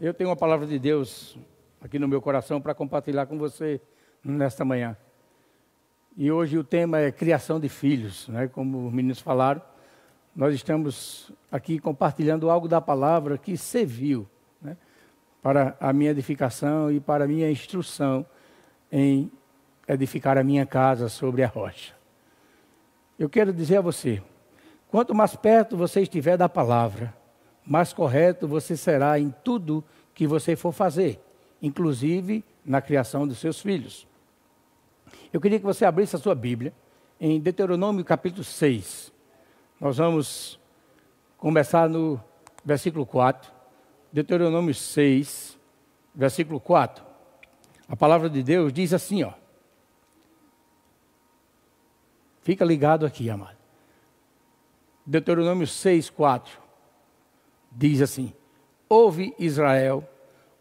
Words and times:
eu 0.00 0.14
tenho 0.14 0.30
uma 0.30 0.36
palavra 0.36 0.66
de 0.66 0.78
Deus 0.78 1.36
aqui 1.78 1.98
no 1.98 2.08
meu 2.08 2.22
coração 2.22 2.58
para 2.58 2.74
compartilhar 2.74 3.26
com 3.26 3.36
você 3.36 3.78
nesta 4.24 4.64
manhã. 4.64 4.96
E 6.16 6.32
hoje 6.32 6.56
o 6.56 6.64
tema 6.64 6.98
é 6.98 7.12
criação 7.12 7.60
de 7.60 7.68
filhos, 7.68 8.26
né? 8.28 8.48
como 8.48 8.86
os 8.86 8.92
meninos 8.92 9.20
falaram. 9.20 9.60
Nós 10.34 10.54
estamos 10.54 11.30
aqui 11.52 11.78
compartilhando 11.78 12.48
algo 12.48 12.66
da 12.66 12.80
palavra 12.80 13.36
que 13.36 13.58
serviu 13.58 14.26
né? 14.62 14.74
para 15.42 15.76
a 15.78 15.92
minha 15.92 16.12
edificação 16.12 16.90
e 16.90 16.98
para 16.98 17.24
a 17.24 17.28
minha 17.28 17.50
instrução 17.50 18.24
em 18.90 19.30
edificar 19.86 20.38
a 20.38 20.42
minha 20.42 20.64
casa 20.64 21.10
sobre 21.10 21.42
a 21.42 21.46
rocha. 21.46 21.94
Eu 23.18 23.28
quero 23.28 23.52
dizer 23.52 23.76
a 23.76 23.82
você, 23.82 24.22
quanto 24.88 25.14
mais 25.14 25.36
perto 25.36 25.76
você 25.76 26.00
estiver 26.00 26.38
da 26.38 26.48
palavra, 26.48 27.19
mais 27.66 27.92
correto 27.92 28.48
você 28.48 28.76
será 28.76 29.18
em 29.18 29.34
tudo 29.44 29.84
que 30.14 30.26
você 30.26 30.56
for 30.56 30.72
fazer, 30.72 31.20
inclusive 31.62 32.44
na 32.64 32.80
criação 32.80 33.26
dos 33.26 33.38
seus 33.38 33.60
filhos. 33.60 34.06
Eu 35.32 35.40
queria 35.40 35.58
que 35.58 35.64
você 35.64 35.84
abrisse 35.84 36.16
a 36.16 36.18
sua 36.18 36.34
Bíblia 36.34 36.72
em 37.20 37.40
Deuteronômio 37.40 38.04
capítulo 38.04 38.44
6. 38.44 39.12
Nós 39.80 39.96
vamos 39.96 40.58
começar 41.38 41.88
no 41.88 42.22
versículo 42.64 43.06
4. 43.06 43.52
Deuteronômio 44.12 44.74
6, 44.74 45.58
versículo 46.14 46.60
4. 46.60 47.04
A 47.88 47.96
palavra 47.96 48.28
de 48.28 48.42
Deus 48.42 48.72
diz 48.72 48.92
assim, 48.92 49.22
ó. 49.22 49.32
Fica 52.42 52.64
ligado 52.64 53.06
aqui, 53.06 53.28
amado. 53.30 53.56
Deuteronômio 55.06 55.66
6, 55.66 56.10
4 56.10 56.69
diz 57.70 58.00
assim: 58.00 58.32
Ouve 58.88 59.34
Israel, 59.38 60.08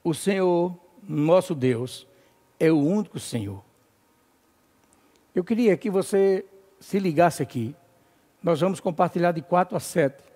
o 0.04 0.14
Senhor, 0.14 0.78
nosso 1.08 1.56
Deus, 1.56 2.08
é 2.60 2.72
o 2.72 2.78
único 2.78 3.20
Senhor. 3.20 3.64
Eu 5.34 5.44
queria 5.44 5.76
que 5.78 5.90
você 5.90 6.46
se 6.80 7.00
ligasse 7.00 7.42
aqui. 7.42 7.76
Nós 8.42 8.62
vamos 8.62 8.80
compartilhar 8.80 9.32
de 9.32 9.42
4 9.42 9.76
a 9.76 9.80
7 9.80 10.30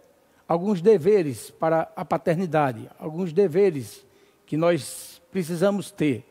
alguns 0.48 0.82
deveres 0.82 1.50
para 1.52 1.92
a 1.96 2.04
paternidade, 2.04 2.90
alguns 3.00 3.32
deveres 3.32 4.06
que 4.46 4.58
nós 4.58 5.22
precisamos 5.32 5.90
ter, 5.90 6.26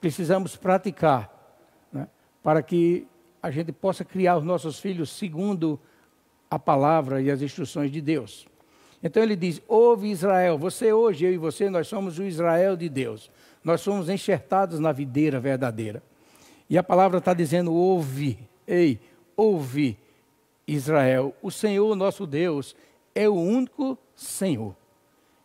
precisamos 0.00 0.56
praticar, 0.56 1.58
né, 1.92 2.06
para 2.42 2.62
que 2.62 3.08
a 3.42 3.50
gente 3.50 3.72
possa 3.72 4.04
criar 4.04 4.36
os 4.36 4.44
nossos 4.44 4.78
filhos 4.78 5.10
segundo 5.10 5.80
a 6.50 6.58
palavra 6.58 7.20
e 7.20 7.30
as 7.30 7.42
instruções 7.42 7.90
de 7.90 8.00
Deus. 8.00 8.46
Então 9.02 9.22
ele 9.22 9.36
diz: 9.36 9.60
Ouve 9.68 10.10
Israel, 10.10 10.58
você 10.58 10.92
hoje, 10.92 11.24
eu 11.24 11.32
e 11.32 11.38
você, 11.38 11.68
nós 11.68 11.86
somos 11.88 12.18
o 12.18 12.24
Israel 12.24 12.76
de 12.76 12.88
Deus. 12.88 13.30
Nós 13.62 13.80
somos 13.80 14.08
enxertados 14.08 14.78
na 14.78 14.92
videira 14.92 15.40
verdadeira. 15.40 16.02
E 16.68 16.78
a 16.78 16.82
palavra 16.82 17.18
está 17.18 17.34
dizendo: 17.34 17.72
Ouve, 17.72 18.38
ei, 18.66 18.98
ouve 19.36 19.98
Israel, 20.66 21.34
o 21.42 21.50
Senhor 21.50 21.94
nosso 21.94 22.26
Deus 22.26 22.74
é 23.14 23.28
o 23.28 23.34
único 23.34 23.98
Senhor. 24.14 24.74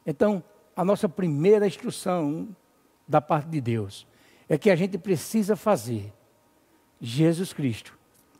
Então, 0.06 0.44
a 0.76 0.84
nossa 0.84 1.08
primeira 1.08 1.68
instrução 1.68 2.48
da 3.08 3.22
parte 3.22 3.50
de 3.50 3.62
Deus 3.62 4.08
é 4.50 4.58
que 4.58 4.70
a 4.70 4.76
gente 4.76 4.98
precisa 4.98 5.56
fazer 5.56 6.12
Jesus 7.00 7.54
Cristo, 7.54 7.98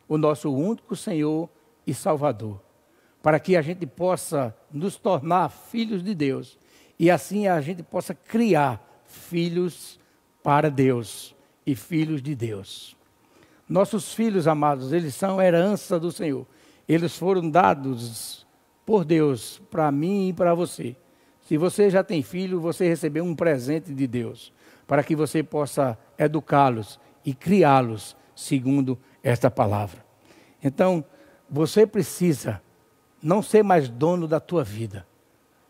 o 0.08 0.18
nosso 0.18 0.52
único 0.54 0.96
Senhor 0.96 1.50
e 1.86 1.94
Salvador 1.94 2.60
para 3.22 3.40
que 3.40 3.56
a 3.56 3.62
gente 3.62 3.86
possa 3.86 4.56
nos 4.72 4.98
tornar 4.98 5.50
filhos 5.50 6.04
de 6.04 6.16
Deus 6.16 6.58
e 6.98 7.10
assim 7.10 7.48
a 7.48 7.60
gente 7.62 7.82
possa 7.82 8.14
criar 8.14 8.80
filhos 9.06 10.00
para 10.44 10.70
Deus 10.70 11.36
e 11.66 11.76
filhos 11.76 12.22
de 12.22 12.36
Deus. 12.36 12.96
Nossos 13.68 14.14
filhos 14.14 14.48
amados, 14.48 14.92
eles 14.92 15.16
são 15.16 15.42
herança 15.42 16.00
do 16.00 16.12
Senhor. 16.12 16.46
Eles 16.88 17.18
foram 17.18 17.50
dados 17.50 18.46
por 18.86 19.06
Deus 19.06 19.62
para 19.72 19.92
mim 19.92 20.30
e 20.30 20.34
para 20.34 20.54
você. 20.54 20.96
Se 21.48 21.58
você 21.58 21.90
já 21.90 22.04
tem 22.04 22.22
filho, 22.22 22.60
você 22.60 22.88
recebeu 22.88 23.24
um 23.24 23.36
presente 23.36 23.94
de 23.94 24.08
Deus 24.08 24.54
para 24.86 25.04
que 25.04 25.16
você 25.16 25.42
possa 25.42 25.98
educá-los 26.18 27.00
e 27.26 27.34
criá-los 27.34 28.16
segundo 28.36 29.00
esta 29.24 29.50
palavra. 29.50 30.06
Então, 30.64 31.04
você 31.50 31.88
precisa 31.88 32.62
não 33.22 33.42
ser 33.42 33.64
mais 33.64 33.90
dono 33.90 34.28
da 34.28 34.40
tua 34.40 34.64
vida. 34.64 35.06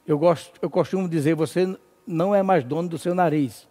Eu, 0.05 0.17
gosto, 0.17 0.59
eu 0.61 0.69
costumo 0.69 1.07
dizer, 1.07 1.35
você 1.35 1.77
não 2.07 2.33
é 2.33 2.41
mais 2.41 2.63
dono 2.63 2.89
do 2.89 2.97
seu 2.97 3.13
nariz. 3.13 3.67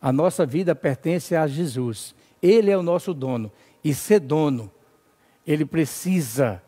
A 0.00 0.12
nossa 0.12 0.44
vida 0.44 0.74
pertence 0.74 1.36
a 1.36 1.46
Jesus. 1.46 2.14
Ele 2.42 2.70
é 2.70 2.76
o 2.76 2.82
nosso 2.82 3.14
dono. 3.14 3.52
E 3.84 3.94
ser 3.94 4.20
dono, 4.20 4.70
ele 5.46 5.64
precisa 5.64 6.62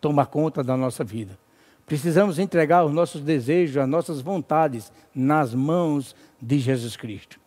tomar 0.00 0.26
conta 0.26 0.62
da 0.62 0.76
nossa 0.76 1.02
vida. 1.02 1.38
Precisamos 1.86 2.38
entregar 2.38 2.84
os 2.84 2.92
nossos 2.92 3.22
desejos, 3.22 3.78
as 3.78 3.88
nossas 3.88 4.20
vontades 4.20 4.92
nas 5.14 5.54
mãos 5.54 6.14
de 6.40 6.58
Jesus 6.58 6.96
Cristo. 6.96 7.40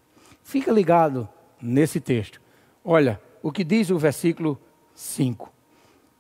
Fica 0.44 0.72
ligado 0.72 1.30
nesse 1.62 2.00
texto. 2.00 2.42
Olha 2.84 3.22
o 3.44 3.52
que 3.52 3.64
diz 3.64 3.90
o 3.90 4.00
versículo 4.00 4.60
5. 4.94 5.52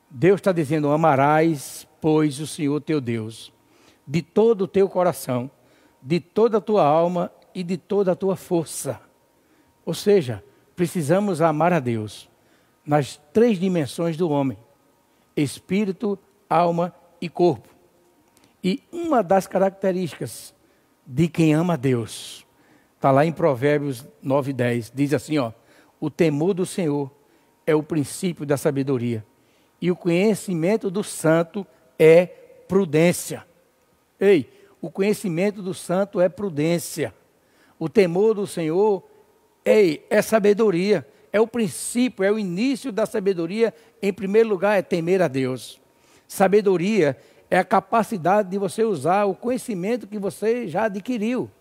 Deus 0.10 0.40
está 0.40 0.52
dizendo: 0.52 0.90
Amarás, 0.90 1.88
pois, 2.02 2.40
o 2.40 2.48
Senhor 2.48 2.82
teu 2.82 3.00
Deus, 3.00 3.54
de 4.06 4.22
todo 4.22 4.64
o 4.64 4.68
teu 4.68 4.90
coração, 4.90 5.50
de 6.02 6.20
toda 6.20 6.58
a 6.58 6.62
tua 6.62 6.84
alma 6.84 7.32
e 7.54 7.64
de 7.64 7.78
toda 7.78 8.12
a 8.12 8.16
tua 8.16 8.36
força. 8.36 9.00
Ou 9.86 9.94
seja, 9.94 10.44
precisamos 10.76 11.42
amar 11.42 11.72
a 11.72 11.80
Deus 11.80 12.28
nas 12.86 13.22
três 13.32 13.60
dimensões 13.60 14.18
do 14.18 14.30
homem: 14.30 14.58
espírito, 15.38 16.18
alma 16.50 16.94
e 17.22 17.30
corpo. 17.30 17.70
E 18.64 18.84
uma 18.92 19.24
das 19.24 19.48
características 19.48 20.54
de 21.06 21.28
quem 21.28 21.54
ama 21.54 21.74
a 21.74 21.78
Deus 21.78 22.46
está 22.96 23.12
lá 23.12 23.26
em 23.26 23.32
Provérbios 23.32 24.08
9, 24.22 24.54
10. 24.54 24.92
Diz 24.94 25.14
assim: 25.14 25.38
ó, 25.38 25.52
o 26.00 26.10
temor 26.10 26.54
do 26.54 26.66
Senhor 26.66 27.12
é 27.66 27.76
o 27.76 27.84
princípio 27.84 28.46
da 28.46 28.58
sabedoria, 28.58 29.26
e 29.80 29.92
o 29.92 29.96
conhecimento 29.96 30.90
do 30.90 31.04
santo 31.04 31.66
é 32.04 32.26
prudência. 32.68 33.46
Ei, 34.20 34.52
o 34.82 34.90
conhecimento 34.90 35.62
do 35.62 35.72
santo 35.72 36.20
é 36.20 36.28
prudência. 36.28 37.14
O 37.78 37.88
temor 37.88 38.34
do 38.34 38.48
Senhor, 38.48 39.04
ei, 39.64 40.04
é 40.10 40.20
sabedoria. 40.20 41.08
É 41.32 41.40
o 41.40 41.46
princípio, 41.46 42.26
é 42.26 42.32
o 42.32 42.40
início 42.40 42.92
da 42.92 43.06
sabedoria. 43.06 43.72
Em 44.02 44.12
primeiro 44.12 44.50
lugar, 44.50 44.80
é 44.80 44.82
temer 44.82 45.22
a 45.22 45.28
Deus. 45.28 45.80
Sabedoria 46.28 47.16
é 47.52 47.60
a 47.60 47.64
capacidade 47.64 48.50
de 48.50 48.58
você 48.58 48.84
usar 48.84 49.26
o 49.26 49.36
conhecimento 49.36 50.08
que 50.08 50.18
você 50.18 50.68
já 50.68 50.86
adquiriu. 50.86 51.52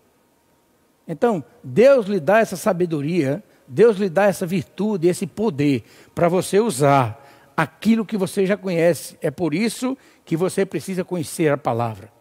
Então, 1.07 1.43
Deus 1.63 2.07
lhe 2.07 2.19
dá 2.19 2.39
essa 2.39 2.57
sabedoria, 2.57 3.43
Deus 3.67 3.97
lhe 3.97 4.09
dá 4.09 4.25
essa 4.25 4.45
virtude, 4.47 5.07
esse 5.07 5.27
poder 5.27 5.83
para 6.15 6.27
você 6.27 6.59
usar 6.59 7.21
aquilo 7.55 8.05
que 8.05 8.17
você 8.17 8.45
já 8.45 8.57
conhece. 8.57 9.17
É 9.21 9.29
por 9.29 9.53
isso 9.53 9.97
que 10.25 10.37
você 10.37 10.65
precisa 10.65 11.03
conhecer 11.03 11.51
a 11.51 11.57
palavra. 11.57 12.11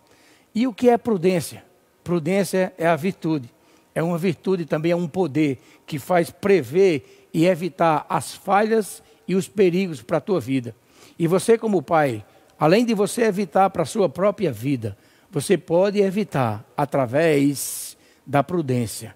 E 0.54 0.66
o 0.66 0.74
que 0.74 0.88
é 0.88 0.98
prudência? 0.98 1.64
Prudência 2.02 2.72
é 2.76 2.86
a 2.86 2.96
virtude. 2.96 3.48
É 3.94 4.02
uma 4.02 4.18
virtude 4.18 4.64
também, 4.64 4.92
é 4.92 4.96
um 4.96 5.08
poder 5.08 5.58
que 5.86 5.98
faz 5.98 6.30
prever 6.30 7.28
e 7.32 7.46
evitar 7.46 8.06
as 8.08 8.34
falhas 8.34 9.02
e 9.26 9.34
os 9.34 9.48
perigos 9.48 10.02
para 10.02 10.18
a 10.18 10.20
tua 10.20 10.40
vida. 10.40 10.74
E 11.18 11.26
você, 11.26 11.58
como 11.58 11.82
pai, 11.82 12.24
além 12.58 12.84
de 12.84 12.94
você 12.94 13.22
evitar 13.22 13.70
para 13.70 13.82
a 13.82 13.86
sua 13.86 14.08
própria 14.08 14.52
vida, 14.52 14.96
você 15.30 15.56
pode 15.56 16.00
evitar 16.00 16.64
através 16.76 17.96
da 18.26 18.42
prudência 18.42 19.14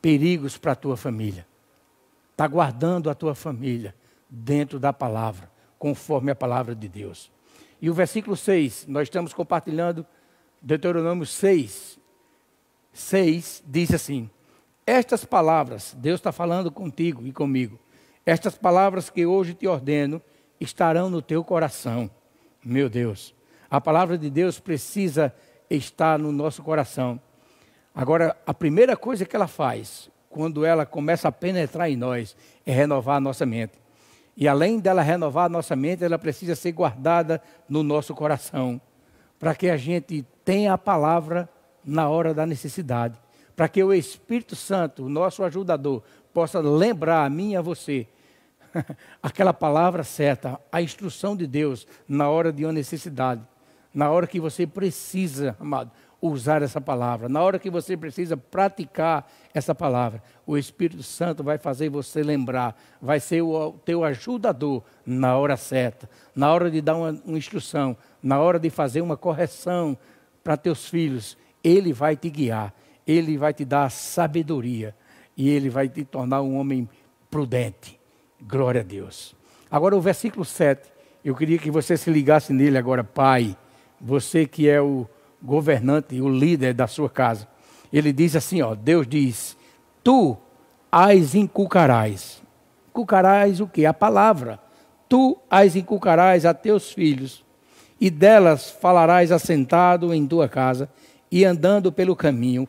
perigos 0.00 0.56
para 0.56 0.72
a 0.72 0.76
tua 0.76 0.96
família. 0.96 1.46
Está 2.30 2.46
guardando 2.46 3.10
a 3.10 3.14
tua 3.14 3.34
família 3.34 3.94
dentro 4.28 4.78
da 4.78 4.92
palavra, 4.92 5.50
conforme 5.78 6.30
a 6.30 6.34
palavra 6.36 6.74
de 6.74 6.88
Deus. 6.88 7.30
E 7.80 7.90
o 7.90 7.94
versículo 7.94 8.36
6, 8.36 8.86
nós 8.88 9.04
estamos 9.04 9.32
compartilhando 9.34 10.06
Deuteronômio 10.62 11.26
6. 11.26 11.98
6 12.92 13.62
diz 13.66 13.92
assim: 13.92 14.30
Estas 14.86 15.24
palavras, 15.24 15.94
Deus 15.98 16.18
está 16.18 16.32
falando 16.32 16.70
contigo 16.70 17.26
e 17.26 17.32
comigo, 17.32 17.78
estas 18.24 18.56
palavras 18.56 19.10
que 19.10 19.26
hoje 19.26 19.54
te 19.54 19.66
ordeno 19.66 20.20
estarão 20.58 21.10
no 21.10 21.20
teu 21.20 21.44
coração. 21.44 22.10
Meu 22.64 22.88
Deus, 22.88 23.34
a 23.70 23.80
palavra 23.80 24.16
de 24.16 24.30
Deus 24.30 24.58
precisa 24.58 25.34
estar 25.68 26.18
no 26.18 26.32
nosso 26.32 26.62
coração. 26.62 27.20
Agora, 27.94 28.36
a 28.46 28.52
primeira 28.52 28.96
coisa 28.96 29.24
que 29.24 29.36
ela 29.36 29.46
faz, 29.46 30.10
quando 30.28 30.64
ela 30.64 30.84
começa 30.84 31.28
a 31.28 31.32
penetrar 31.32 31.90
em 31.90 31.96
nós, 31.96 32.36
é 32.64 32.72
renovar 32.72 33.16
a 33.16 33.20
nossa 33.20 33.46
mente. 33.46 33.85
E 34.36 34.46
além 34.46 34.78
dela 34.78 35.02
renovar 35.02 35.46
a 35.46 35.48
nossa 35.48 35.74
mente, 35.74 36.04
ela 36.04 36.18
precisa 36.18 36.54
ser 36.54 36.72
guardada 36.72 37.40
no 37.68 37.82
nosso 37.82 38.14
coração, 38.14 38.80
para 39.38 39.54
que 39.54 39.70
a 39.70 39.76
gente 39.76 40.26
tenha 40.44 40.74
a 40.74 40.78
palavra 40.78 41.48
na 41.84 42.08
hora 42.08 42.34
da 42.34 42.44
necessidade. 42.44 43.18
para 43.54 43.68
que 43.68 43.82
o 43.82 43.94
Espírito 43.94 44.54
Santo, 44.54 45.06
o 45.06 45.08
nosso 45.08 45.42
ajudador, 45.42 46.02
possa 46.34 46.60
lembrar 46.60 47.24
a 47.24 47.30
mim 47.30 47.52
e 47.52 47.56
a 47.56 47.62
você 47.62 48.06
aquela 49.22 49.54
palavra 49.54 50.04
certa, 50.04 50.60
a 50.70 50.82
instrução 50.82 51.34
de 51.34 51.46
Deus 51.46 51.86
na 52.06 52.28
hora 52.28 52.52
de 52.52 52.66
uma 52.66 52.72
necessidade, 52.72 53.40
na 53.94 54.10
hora 54.10 54.26
que 54.26 54.38
você 54.38 54.66
precisa, 54.66 55.56
amado, 55.58 55.90
usar 56.30 56.62
essa 56.62 56.80
palavra, 56.80 57.28
na 57.28 57.42
hora 57.42 57.58
que 57.58 57.70
você 57.70 57.96
precisa 57.96 58.36
praticar 58.36 59.30
essa 59.54 59.74
palavra, 59.74 60.22
o 60.46 60.56
Espírito 60.56 61.02
Santo 61.02 61.42
vai 61.42 61.58
fazer 61.58 61.88
você 61.88 62.22
lembrar, 62.22 62.80
vai 63.00 63.20
ser 63.20 63.42
o 63.42 63.72
teu 63.84 64.04
ajudador 64.04 64.82
na 65.04 65.36
hora 65.36 65.56
certa, 65.56 66.08
na 66.34 66.52
hora 66.52 66.70
de 66.70 66.80
dar 66.80 66.96
uma, 66.96 67.10
uma 67.24 67.38
instrução, 67.38 67.96
na 68.22 68.40
hora 68.40 68.58
de 68.58 68.70
fazer 68.70 69.00
uma 69.00 69.16
correção 69.16 69.96
para 70.42 70.56
teus 70.56 70.88
filhos, 70.88 71.36
ele 71.62 71.92
vai 71.92 72.16
te 72.16 72.30
guiar, 72.30 72.72
ele 73.06 73.36
vai 73.36 73.52
te 73.52 73.64
dar 73.64 73.90
sabedoria 73.90 74.94
e 75.36 75.48
ele 75.48 75.68
vai 75.68 75.88
te 75.88 76.04
tornar 76.04 76.42
um 76.42 76.56
homem 76.56 76.88
prudente. 77.30 77.98
Glória 78.40 78.80
a 78.80 78.84
Deus. 78.84 79.34
Agora 79.70 79.96
o 79.96 80.00
versículo 80.00 80.44
7, 80.44 80.88
eu 81.24 81.34
queria 81.34 81.58
que 81.58 81.70
você 81.70 81.96
se 81.96 82.10
ligasse 82.10 82.52
nele 82.52 82.78
agora, 82.78 83.02
pai, 83.02 83.56
você 84.00 84.46
que 84.46 84.68
é 84.68 84.80
o 84.80 85.08
governante, 85.42 86.20
o 86.20 86.28
líder 86.28 86.74
da 86.74 86.86
sua 86.86 87.08
casa. 87.08 87.46
Ele 87.92 88.12
diz 88.12 88.34
assim, 88.36 88.62
ó, 88.62 88.74
Deus 88.74 89.06
diz: 89.06 89.56
"Tu 90.02 90.36
as 90.90 91.34
inculcarás". 91.34 92.42
Inculcarás 92.90 93.60
o 93.60 93.66
que? 93.66 93.84
A 93.84 93.94
palavra. 93.94 94.58
Tu 95.08 95.36
as 95.50 95.76
inculcarás 95.76 96.44
a 96.44 96.52
teus 96.52 96.90
filhos, 96.92 97.44
e 98.00 98.10
delas 98.10 98.70
falarás 98.70 99.30
assentado 99.30 100.12
em 100.12 100.26
tua 100.26 100.48
casa 100.48 100.90
e 101.30 101.44
andando 101.44 101.92
pelo 101.92 102.16
caminho, 102.16 102.68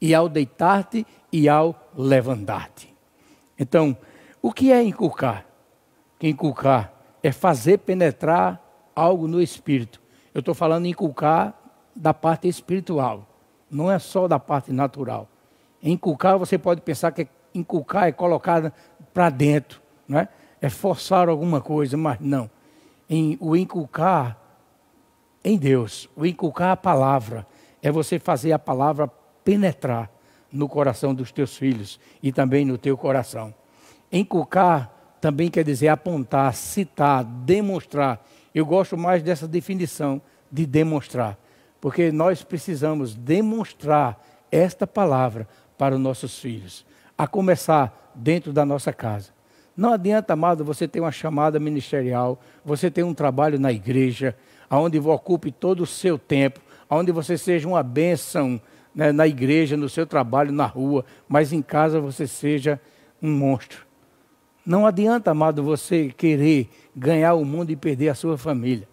e 0.00 0.14
ao 0.14 0.28
deitar-te 0.28 1.06
e 1.30 1.48
ao 1.48 1.90
levantar-te. 1.96 2.92
Então, 3.58 3.96
o 4.40 4.52
que 4.52 4.72
é 4.72 4.82
inculcar? 4.82 5.46
Inculcar 6.20 6.92
é 7.22 7.30
fazer 7.30 7.78
penetrar 7.78 8.60
algo 8.94 9.28
no 9.28 9.40
espírito. 9.40 10.00
Eu 10.34 10.40
estou 10.40 10.54
falando 10.54 10.86
inculcar 10.86 11.54
da 11.94 12.14
parte 12.14 12.48
espiritual, 12.48 13.26
não 13.70 13.90
é 13.90 13.98
só 13.98 14.26
da 14.26 14.38
parte 14.38 14.72
natural. 14.72 15.28
Inculcar, 15.82 16.38
você 16.38 16.58
pode 16.58 16.80
pensar 16.80 17.12
que 17.12 17.26
inculcar 17.54 18.08
é 18.08 18.12
colocar 18.12 18.72
para 19.12 19.30
dentro, 19.30 19.80
não 20.06 20.18
é? 20.18 20.28
é 20.60 20.68
forçar 20.68 21.28
alguma 21.28 21.60
coisa, 21.60 21.96
mas 21.96 22.18
não. 22.20 22.50
Em, 23.08 23.36
o 23.40 23.56
inculcar 23.56 24.38
em 25.44 25.58
Deus, 25.58 26.08
o 26.14 26.24
inculcar 26.24 26.70
a 26.70 26.76
palavra, 26.76 27.46
é 27.82 27.90
você 27.90 28.18
fazer 28.18 28.52
a 28.52 28.58
palavra 28.58 29.08
penetrar 29.44 30.08
no 30.52 30.68
coração 30.68 31.14
dos 31.14 31.32
teus 31.32 31.56
filhos 31.56 31.98
e 32.22 32.30
também 32.30 32.64
no 32.64 32.78
teu 32.78 32.96
coração. 32.96 33.52
Inculcar 34.12 34.92
também 35.20 35.50
quer 35.50 35.64
dizer 35.64 35.88
apontar, 35.88 36.54
citar, 36.54 37.24
demonstrar. 37.24 38.24
Eu 38.54 38.66
gosto 38.66 38.96
mais 38.96 39.22
dessa 39.22 39.48
definição 39.48 40.20
de 40.50 40.66
demonstrar, 40.66 41.38
porque 41.82 42.12
nós 42.12 42.44
precisamos 42.44 43.12
demonstrar 43.12 44.24
esta 44.52 44.86
palavra 44.86 45.48
para 45.76 45.96
os 45.96 46.00
nossos 46.00 46.38
filhos, 46.38 46.86
a 47.18 47.26
começar 47.26 48.12
dentro 48.14 48.52
da 48.52 48.64
nossa 48.64 48.92
casa. 48.92 49.30
Não 49.76 49.92
adianta, 49.92 50.32
amado, 50.32 50.64
você 50.64 50.86
ter 50.86 51.00
uma 51.00 51.10
chamada 51.10 51.58
ministerial, 51.58 52.40
você 52.64 52.88
ter 52.88 53.02
um 53.02 53.12
trabalho 53.12 53.58
na 53.58 53.72
igreja, 53.72 54.36
onde 54.70 54.96
ocupe 55.00 55.50
todo 55.50 55.82
o 55.82 55.86
seu 55.86 56.16
tempo, 56.16 56.60
onde 56.88 57.10
você 57.10 57.36
seja 57.36 57.66
uma 57.66 57.82
bênção 57.82 58.60
né, 58.94 59.10
na 59.10 59.26
igreja, 59.26 59.76
no 59.76 59.88
seu 59.88 60.06
trabalho, 60.06 60.52
na 60.52 60.66
rua, 60.66 61.04
mas 61.28 61.52
em 61.52 61.60
casa 61.60 62.00
você 62.00 62.28
seja 62.28 62.80
um 63.20 63.32
monstro. 63.32 63.84
Não 64.64 64.86
adianta, 64.86 65.32
amado, 65.32 65.64
você 65.64 66.10
querer 66.16 66.70
ganhar 66.94 67.34
o 67.34 67.44
mundo 67.44 67.72
e 67.72 67.76
perder 67.76 68.10
a 68.10 68.14
sua 68.14 68.38
família. 68.38 68.88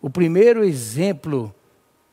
O 0.00 0.08
primeiro 0.08 0.64
exemplo 0.64 1.54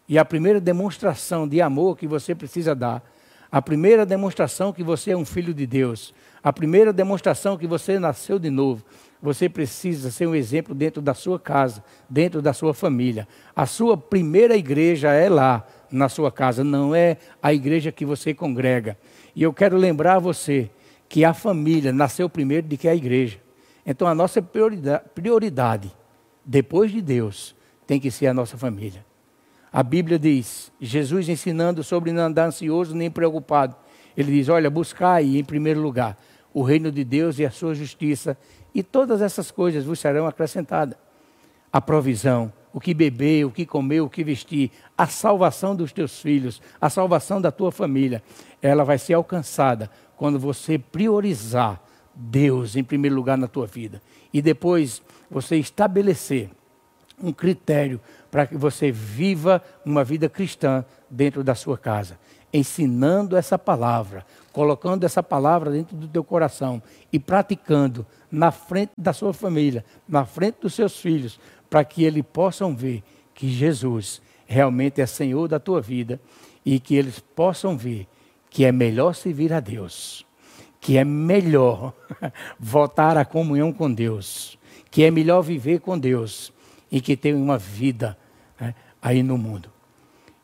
e 0.07 0.17
a 0.17 0.25
primeira 0.25 0.59
demonstração 0.59 1.47
de 1.47 1.61
amor 1.61 1.97
que 1.97 2.07
você 2.07 2.35
precisa 2.35 2.75
dar, 2.75 3.03
a 3.51 3.61
primeira 3.61 4.05
demonstração 4.05 4.73
que 4.73 4.83
você 4.83 5.11
é 5.11 5.17
um 5.17 5.25
filho 5.25 5.53
de 5.53 5.67
Deus, 5.67 6.13
a 6.41 6.51
primeira 6.51 6.91
demonstração 6.91 7.57
que 7.57 7.67
você 7.67 7.99
nasceu 7.99 8.39
de 8.39 8.49
novo, 8.49 8.83
você 9.21 9.47
precisa 9.47 10.11
ser 10.11 10.27
um 10.27 10.35
exemplo 10.35 10.75
dentro 10.75 11.01
da 11.01 11.13
sua 11.13 11.39
casa, 11.39 11.83
dentro 12.09 12.41
da 12.41 12.51
sua 12.51 12.73
família. 12.73 13.27
A 13.55 13.65
sua 13.65 13.95
primeira 13.95 14.57
igreja 14.57 15.13
é 15.13 15.29
lá, 15.29 15.65
na 15.89 16.09
sua 16.09 16.31
casa, 16.31 16.63
não 16.63 16.93
é 16.95 17.17
a 17.41 17.53
igreja 17.53 17.91
que 17.91 18.05
você 18.05 18.33
congrega. 18.33 18.97
E 19.35 19.43
eu 19.43 19.53
quero 19.53 19.77
lembrar 19.77 20.19
você 20.19 20.69
que 21.07 21.23
a 21.23 21.33
família 21.33 21.93
nasceu 21.93 22.27
primeiro 22.27 22.67
do 22.67 22.75
que 22.75 22.87
a 22.87 22.95
igreja. 22.95 23.39
Então 23.85 24.07
a 24.07 24.15
nossa 24.15 24.41
prioridade, 24.41 25.03
prioridade, 25.13 25.95
depois 26.43 26.91
de 26.91 27.01
Deus, 27.01 27.55
tem 27.85 27.99
que 27.99 28.09
ser 28.09 28.27
a 28.27 28.33
nossa 28.33 28.57
família. 28.57 29.05
A 29.73 29.81
Bíblia 29.81 30.19
diz, 30.19 30.71
Jesus 30.79 31.27
ensinando 31.27 31.83
sobre 31.83 32.11
não 32.11 32.21
andar 32.21 32.45
ansioso 32.45 32.95
nem 32.95 33.09
preocupado. 33.09 33.75
Ele 34.15 34.31
diz: 34.31 34.47
Olha, 34.47 34.69
buscai 34.69 35.35
em 35.35 35.43
primeiro 35.43 35.81
lugar 35.81 36.15
o 36.53 36.61
reino 36.61 36.91
de 36.91 37.03
Deus 37.03 37.39
e 37.39 37.45
a 37.45 37.49
sua 37.49 37.73
justiça, 37.73 38.37
e 38.75 38.83
todas 38.83 39.19
essas 39.19 39.49
coisas 39.49 39.83
vos 39.83 39.99
serão 39.99 40.27
acrescentadas. 40.27 40.95
A 41.71 41.81
provisão, 41.81 42.53
o 42.71 42.79
que 42.79 42.93
beber, 42.93 43.45
o 43.45 43.51
que 43.51 43.65
comer, 43.65 44.01
o 44.01 44.09
que 44.09 44.23
vestir, 44.23 44.69
a 44.95 45.07
salvação 45.07 45.75
dos 45.75 45.91
teus 45.91 46.21
filhos, 46.21 46.61
a 46.79 46.87
salvação 46.87 47.41
da 47.41 47.51
tua 47.51 47.71
família, 47.71 48.21
ela 48.61 48.83
vai 48.83 48.99
ser 48.99 49.15
alcançada 49.15 49.89
quando 50.15 50.37
você 50.37 50.77
priorizar 50.77 51.81
Deus 52.13 52.75
em 52.75 52.83
primeiro 52.83 53.15
lugar 53.15 53.39
na 53.39 53.47
tua 53.47 53.65
vida 53.65 53.99
e 54.31 54.39
depois 54.39 55.01
você 55.31 55.55
estabelecer 55.55 56.51
um 57.21 57.33
critério 57.33 57.99
para 58.33 58.47
que 58.47 58.57
você 58.57 58.91
viva 58.91 59.61
uma 59.85 60.03
vida 60.03 60.27
cristã 60.27 60.83
dentro 61.07 61.43
da 61.43 61.53
sua 61.53 61.77
casa, 61.77 62.17
ensinando 62.51 63.37
essa 63.37 63.59
palavra, 63.59 64.25
colocando 64.51 65.03
essa 65.03 65.21
palavra 65.21 65.69
dentro 65.69 65.95
do 65.95 66.07
teu 66.07 66.23
coração 66.23 66.81
e 67.11 67.19
praticando 67.19 68.03
na 68.31 68.49
frente 68.49 68.91
da 68.97 69.13
sua 69.13 69.35
família, 69.35 69.85
na 70.09 70.25
frente 70.25 70.55
dos 70.61 70.73
seus 70.73 70.99
filhos, 70.99 71.39
para 71.69 71.83
que 71.83 72.03
eles 72.03 72.23
possam 72.33 72.75
ver 72.75 73.03
que 73.35 73.47
Jesus 73.51 74.19
realmente 74.47 74.99
é 74.99 75.05
Senhor 75.05 75.47
da 75.47 75.59
tua 75.59 75.79
vida 75.79 76.19
e 76.65 76.79
que 76.79 76.95
eles 76.95 77.19
possam 77.19 77.77
ver 77.77 78.07
que 78.49 78.65
é 78.65 78.71
melhor 78.71 79.13
servir 79.13 79.53
a 79.53 79.59
Deus, 79.59 80.25
que 80.81 80.97
é 80.97 81.05
melhor 81.05 81.93
voltar 82.59 83.15
à 83.15 83.23
comunhão 83.23 83.71
com 83.71 83.93
Deus, 83.93 84.57
que 84.89 85.03
é 85.03 85.11
melhor 85.11 85.43
viver 85.43 85.81
com 85.81 85.99
Deus 85.99 86.51
e 86.91 86.99
que 86.99 87.15
ter 87.15 87.35
uma 87.35 87.59
vida 87.59 88.17
né, 88.59 88.75
aí 89.01 89.23
no 89.23 89.37
mundo. 89.37 89.69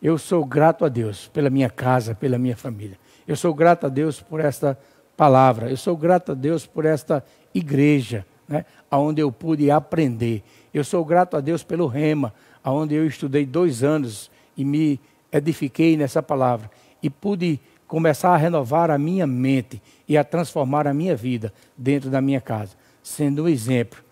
Eu 0.01 0.17
sou 0.17 0.45
grato 0.45 0.85
a 0.85 0.89
Deus 0.89 1.27
pela 1.27 1.49
minha 1.49 1.69
casa, 1.69 2.15
pela 2.15 2.37
minha 2.37 2.55
família. 2.55 2.97
Eu 3.27 3.35
sou 3.35 3.53
grato 3.53 3.85
a 3.85 3.89
Deus 3.89 4.21
por 4.21 4.39
esta 4.39 4.77
palavra. 5.17 5.69
Eu 5.69 5.77
sou 5.77 5.97
grato 5.97 6.31
a 6.31 6.35
Deus 6.35 6.65
por 6.65 6.85
esta 6.85 7.23
igreja, 7.53 8.25
né, 8.47 8.65
onde 8.89 9.21
eu 9.21 9.31
pude 9.31 9.69
aprender. 9.69 10.43
Eu 10.73 10.83
sou 10.83 11.03
grato 11.03 11.35
a 11.35 11.41
Deus 11.41 11.63
pelo 11.63 11.87
Rema, 11.87 12.33
onde 12.63 12.95
eu 12.95 13.05
estudei 13.05 13.45
dois 13.45 13.83
anos 13.83 14.31
e 14.55 14.63
me 14.63 14.99
edifiquei 15.31 15.97
nessa 15.97 16.23
palavra. 16.23 16.71
E 17.03 17.09
pude 17.09 17.59
começar 17.87 18.29
a 18.29 18.37
renovar 18.37 18.91
a 18.91 18.97
minha 18.97 19.25
mente 19.25 19.81
e 20.07 20.17
a 20.17 20.23
transformar 20.23 20.87
a 20.87 20.93
minha 20.93 21.15
vida 21.15 21.51
dentro 21.77 22.09
da 22.09 22.21
minha 22.21 22.39
casa, 22.39 22.75
sendo 23.01 23.43
um 23.43 23.47
exemplo 23.49 24.03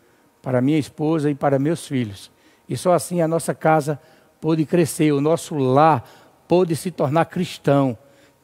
para 0.41 0.61
minha 0.61 0.79
esposa 0.79 1.29
e 1.29 1.35
para 1.35 1.59
meus 1.59 1.87
filhos. 1.87 2.31
E 2.67 2.75
só 2.75 2.93
assim 2.93 3.21
a 3.21 3.27
nossa 3.27 3.53
casa 3.53 3.99
pôde 4.39 4.65
crescer, 4.65 5.11
o 5.11 5.21
nosso 5.21 5.55
lar 5.55 6.07
pôde 6.47 6.75
se 6.75 6.91
tornar 6.91 7.25
cristão. 7.25 7.97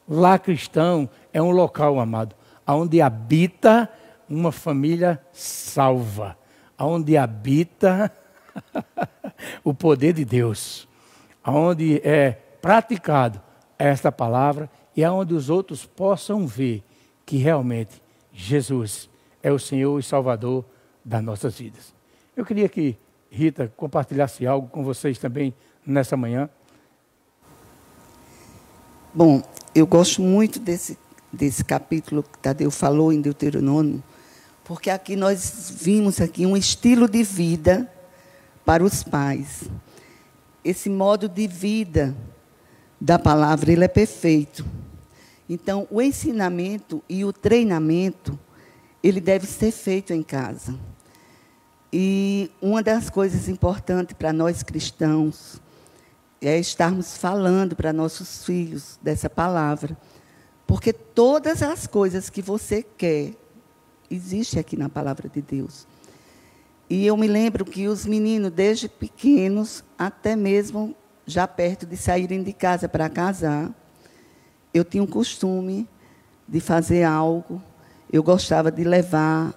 Lá 0.08 0.38
cristão 0.38 1.08
é 1.32 1.40
um 1.40 1.50
local, 1.50 1.98
amado, 1.98 2.34
onde 2.66 3.00
habita 3.00 3.88
uma 4.28 4.52
família 4.52 5.20
salva, 5.32 6.36
onde 6.78 7.16
habita 7.16 8.12
o 9.62 9.74
poder 9.74 10.12
de 10.12 10.24
Deus, 10.24 10.88
onde 11.46 12.00
é 12.04 12.32
praticado 12.60 13.40
esta 13.78 14.10
palavra 14.10 14.70
e 14.96 15.04
aonde 15.04 15.34
os 15.34 15.50
outros 15.50 15.84
possam 15.84 16.46
ver 16.46 16.82
que 17.26 17.36
realmente 17.36 18.02
Jesus 18.32 19.08
é 19.42 19.52
o 19.52 19.58
Senhor 19.58 19.98
e 19.98 20.02
Salvador 20.02 20.64
das 21.04 21.22
nossas 21.22 21.58
vidas. 21.58 21.94
Eu 22.36 22.44
queria 22.44 22.68
que 22.68 22.96
Rita 23.34 23.72
compartilhasse 23.76 24.46
algo 24.46 24.68
com 24.68 24.84
vocês 24.84 25.18
também 25.18 25.52
nessa 25.84 26.16
manhã. 26.16 26.48
Bom, 29.12 29.42
eu 29.74 29.84
gosto 29.88 30.22
muito 30.22 30.60
desse, 30.60 30.96
desse 31.32 31.64
capítulo 31.64 32.22
que 32.22 32.38
Tadeu 32.38 32.70
falou 32.70 33.12
em 33.12 33.20
Deuteronômio, 33.20 34.00
porque 34.62 34.88
aqui 34.88 35.16
nós 35.16 35.72
vimos 35.80 36.20
aqui 36.20 36.46
um 36.46 36.56
estilo 36.56 37.08
de 37.08 37.24
vida 37.24 37.90
para 38.64 38.84
os 38.84 39.02
pais. 39.02 39.64
Esse 40.64 40.88
modo 40.88 41.28
de 41.28 41.48
vida 41.48 42.14
da 43.00 43.18
palavra, 43.18 43.72
ele 43.72 43.84
é 43.84 43.88
perfeito. 43.88 44.64
Então, 45.48 45.88
o 45.90 46.00
ensinamento 46.00 47.02
e 47.08 47.24
o 47.24 47.32
treinamento, 47.32 48.38
ele 49.02 49.20
deve 49.20 49.44
ser 49.44 49.72
feito 49.72 50.12
em 50.12 50.22
casa. 50.22 50.78
E 51.96 52.50
uma 52.60 52.82
das 52.82 53.08
coisas 53.08 53.48
importantes 53.48 54.16
para 54.18 54.32
nós 54.32 54.64
cristãos 54.64 55.62
é 56.40 56.58
estarmos 56.58 57.16
falando 57.16 57.76
para 57.76 57.92
nossos 57.92 58.44
filhos 58.44 58.98
dessa 59.00 59.30
palavra. 59.30 59.96
Porque 60.66 60.92
todas 60.92 61.62
as 61.62 61.86
coisas 61.86 62.28
que 62.28 62.42
você 62.42 62.82
quer 62.82 63.34
existe 64.10 64.58
aqui 64.58 64.76
na 64.76 64.88
palavra 64.88 65.28
de 65.28 65.40
Deus. 65.40 65.86
E 66.90 67.06
eu 67.06 67.16
me 67.16 67.28
lembro 67.28 67.64
que 67.64 67.86
os 67.86 68.04
meninos, 68.04 68.50
desde 68.50 68.88
pequenos, 68.88 69.84
até 69.96 70.34
mesmo 70.34 70.96
já 71.24 71.46
perto 71.46 71.86
de 71.86 71.96
saírem 71.96 72.42
de 72.42 72.52
casa 72.52 72.88
para 72.88 73.08
casar, 73.08 73.70
eu 74.74 74.84
tinha 74.84 75.00
um 75.00 75.06
costume 75.06 75.88
de 76.48 76.58
fazer 76.58 77.04
algo. 77.04 77.62
Eu 78.12 78.24
gostava 78.24 78.72
de 78.72 78.82
levar 78.82 79.54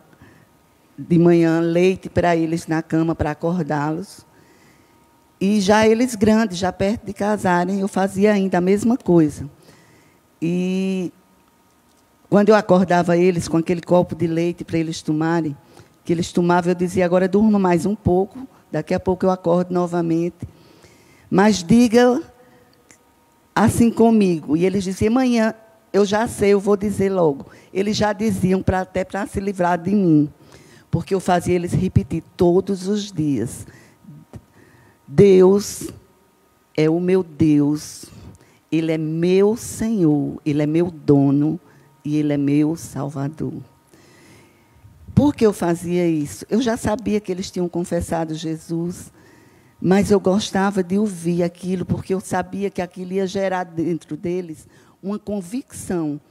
de 0.97 1.19
manhã 1.19 1.59
leite 1.59 2.09
para 2.09 2.35
eles 2.35 2.65
na 2.65 2.81
cama 2.81 3.13
para 3.13 3.31
acordá-los. 3.31 4.25
E 5.39 5.61
já 5.61 5.87
eles 5.87 6.15
grandes, 6.15 6.57
já 6.57 6.71
perto 6.71 7.05
de 7.05 7.13
casarem, 7.13 7.79
eu 7.79 7.87
fazia 7.87 8.33
ainda 8.33 8.57
a 8.57 8.61
mesma 8.61 8.97
coisa. 8.97 9.47
E 10.41 11.11
quando 12.29 12.49
eu 12.49 12.55
acordava 12.55 13.15
eles 13.15 13.47
com 13.47 13.57
aquele 13.57 13.81
copo 13.81 14.15
de 14.15 14.25
leite 14.25 14.63
para 14.63 14.79
eles 14.79 15.01
tomarem, 15.01 15.55
que 16.03 16.11
eles 16.11 16.31
tomavam, 16.31 16.71
eu 16.71 16.75
dizia, 16.75 17.05
agora 17.05 17.27
durma 17.27 17.59
mais 17.59 17.85
um 17.85 17.95
pouco, 17.95 18.47
daqui 18.71 18.93
a 18.93 18.99
pouco 18.99 19.25
eu 19.25 19.29
acordo 19.29 19.73
novamente. 19.73 20.47
Mas 21.29 21.61
diga 21.61 22.21
assim 23.53 23.91
comigo. 23.91 24.57
E 24.57 24.65
eles 24.65 24.83
diziam, 24.83 25.11
amanhã 25.11 25.53
eu 25.93 26.05
já 26.05 26.27
sei, 26.27 26.53
eu 26.53 26.59
vou 26.59 26.77
dizer 26.77 27.09
logo. 27.09 27.47
Eles 27.73 27.95
já 27.95 28.13
diziam 28.13 28.61
pra, 28.61 28.81
até 28.81 29.03
para 29.03 29.25
se 29.27 29.39
livrar 29.39 29.77
de 29.77 29.91
mim. 29.91 30.29
Porque 30.89 31.13
eu 31.13 31.19
fazia 31.19 31.55
eles 31.55 31.73
repetir 31.73 32.23
todos 32.35 32.87
os 32.87 33.11
dias. 33.11 33.67
Deus 35.07 35.89
é 36.75 36.89
o 36.89 36.99
meu 36.99 37.23
Deus. 37.23 38.05
Ele 38.71 38.91
é 38.91 38.97
meu 38.97 39.55
Senhor. 39.55 40.41
Ele 40.45 40.63
é 40.63 40.65
meu 40.65 40.89
dono. 40.89 41.59
E 42.03 42.15
Ele 42.15 42.31
é 42.31 42.37
meu 42.37 42.75
Salvador. 42.77 43.61
Por 45.13 45.35
que 45.35 45.45
eu 45.45 45.51
fazia 45.51 46.07
isso? 46.07 46.45
Eu 46.49 46.61
já 46.61 46.77
sabia 46.77 47.19
que 47.19 47.31
eles 47.31 47.49
tinham 47.49 47.67
confessado 47.67 48.35
Jesus, 48.35 49.11
mas 49.81 50.11
eu 50.11 50.19
gostava 50.19 50.83
de 50.83 50.97
ouvir 50.97 51.41
aquilo, 51.41 51.85
porque 51.85 52.13
eu 52.13 52.19
sabia 52.19 52.69
que 52.69 52.81
aquilo 52.81 53.13
ia 53.13 53.25
gerar 53.25 53.63
dentro 53.63 54.15
deles 54.15 54.67
uma 55.01 55.17
convicção. 55.17 56.21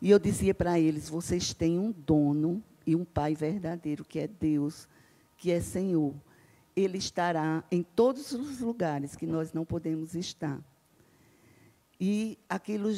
E 0.00 0.08
eu 0.08 0.18
dizia 0.18 0.54
para 0.54 0.78
eles: 0.78 1.08
vocês 1.08 1.52
têm 1.52 1.78
um 1.78 1.92
dono 1.92 2.62
e 2.88 2.96
um 2.96 3.04
Pai 3.04 3.34
verdadeiro, 3.34 4.02
que 4.02 4.18
é 4.18 4.26
Deus, 4.26 4.88
que 5.36 5.50
é 5.50 5.60
Senhor. 5.60 6.14
Ele 6.74 6.96
estará 6.96 7.62
em 7.70 7.82
todos 7.82 8.32
os 8.32 8.60
lugares 8.60 9.14
que 9.14 9.26
nós 9.26 9.52
não 9.52 9.62
podemos 9.62 10.14
estar. 10.14 10.58
E 12.00 12.38
aquilo, 12.48 12.88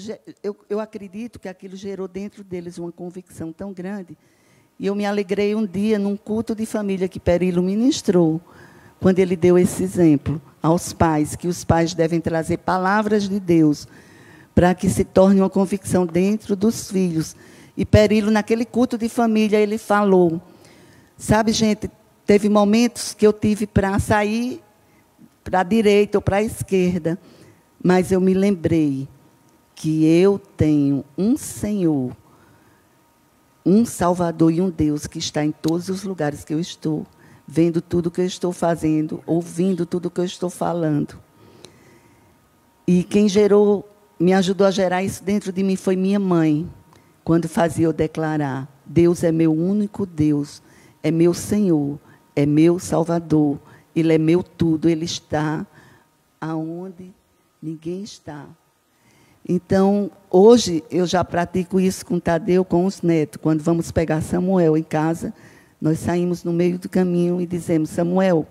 eu, 0.45 0.57
eu 0.69 0.79
acredito 0.79 1.41
que 1.41 1.49
aquilo 1.49 1.75
gerou 1.75 2.07
dentro 2.07 2.45
deles 2.45 2.79
uma 2.79 2.93
convicção 2.93 3.53
tão 3.53 3.73
grande 3.73 4.17
e 4.79 4.87
eu 4.87 4.95
me 4.95 5.05
alegrei 5.05 5.57
um 5.57 5.67
dia 5.67 5.99
num 5.99 6.17
culto 6.17 6.55
de 6.55 6.65
família 6.65 7.09
que 7.09 7.19
Perilo 7.19 7.61
ministrou, 7.61 8.41
quando 9.01 9.19
ele 9.19 9.35
deu 9.35 9.59
esse 9.59 9.83
exemplo 9.83 10.41
aos 10.63 10.93
pais, 10.93 11.35
que 11.35 11.49
os 11.49 11.65
pais 11.65 11.95
devem 11.95 12.21
trazer 12.21 12.59
palavras 12.59 13.29
de 13.29 13.41
Deus 13.41 13.89
para 14.55 14.73
que 14.73 14.89
se 14.89 15.03
torne 15.03 15.41
uma 15.41 15.51
convicção 15.51 16.07
dentro 16.07 16.55
dos 16.55 16.93
filhos. 16.93 17.35
E 17.77 17.85
Perilo, 17.85 18.31
naquele 18.31 18.65
culto 18.65 18.99
de 18.99 19.09
família, 19.09 19.59
ele 19.59 19.79
falou: 19.79 20.41
Sabe, 21.17 21.53
gente, 21.53 21.91
teve 22.27 22.49
momentos 22.49 23.15
que 23.15 23.27
eu 23.27 23.33
tive 23.33 23.67
para 23.67 23.99
sair 23.99 24.63
para 25.43 25.61
a 25.61 25.65
direita 25.65 26.19
ou 26.19 26.23
para 26.23 26.37
a 26.37 26.43
esquerda, 26.43 27.19
mas 27.83 28.13
eu 28.13 28.21
me 28.21 28.35
lembrei 28.35 29.09
que 29.75 30.05
eu 30.05 30.39
tenho 30.39 31.05
um 31.17 31.37
Senhor 31.37 32.15
um 33.65 33.85
Salvador 33.85 34.53
e 34.53 34.61
um 34.61 34.71
Deus 34.71 35.07
que 35.07 35.19
está 35.19 35.45
em 35.45 35.53
todos 35.53 35.89
os 35.89 36.03
lugares 36.03 36.45
que 36.45 36.55
eu 36.55 36.61
estou, 36.61 37.07
vendo 37.47 37.81
tudo 37.81 38.11
que 38.11 38.21
eu 38.21 38.27
estou 38.27 38.53
fazendo, 38.53 39.23
ouvindo 39.27 39.85
tudo 39.85 40.11
que 40.11 40.21
eu 40.21 40.25
estou 40.25 40.51
falando. 40.51 41.19
E 42.87 43.05
quem 43.05 43.29
gerou, 43.29 43.89
me 44.19 44.33
ajudou 44.33 44.67
a 44.67 44.71
gerar 44.71 45.03
isso 45.03 45.23
dentro 45.23 45.53
de 45.53 45.63
mim 45.63 45.77
foi 45.77 45.97
minha 45.97 46.19
mãe, 46.19 46.69
quando 47.25 47.49
fazia 47.49 47.87
eu 47.87 47.93
declarar: 47.93 48.69
Deus 48.85 49.23
é 49.23 49.33
meu 49.33 49.53
único 49.53 50.07
Deus, 50.07 50.63
é 51.03 51.11
meu 51.11 51.35
Senhor, 51.35 51.99
é 52.35 52.47
meu 52.47 52.79
Salvador, 52.79 53.59
Ele 53.95 54.13
é 54.13 54.19
meu 54.19 54.43
tudo, 54.43 54.89
Ele 54.89 55.05
está 55.05 55.67
aonde 56.41 57.13
ninguém 57.63 58.03
está. 58.03 58.47
Então, 59.49 60.11
hoje 60.31 60.85
eu 60.91 61.07
já 61.07 61.25
pratico 61.25 61.81
isso 61.81 62.05
com 62.05 62.21
Tadeu, 62.21 62.65
com 62.65 62.85
os 62.85 63.03
netos. 63.03 63.41
Quando 63.41 63.63
vamos 63.63 63.91
pegar 63.91 64.21
Samuel 64.21 64.77
em 64.77 64.83
casa, 64.83 65.33
nós 65.81 65.99
saímos 65.99 66.45
no 66.45 66.53
meio 66.53 66.79
do 66.79 66.89
caminho 66.89 67.41
e 67.41 67.47
dizemos: 67.47 67.91
Samuel, 67.91 68.47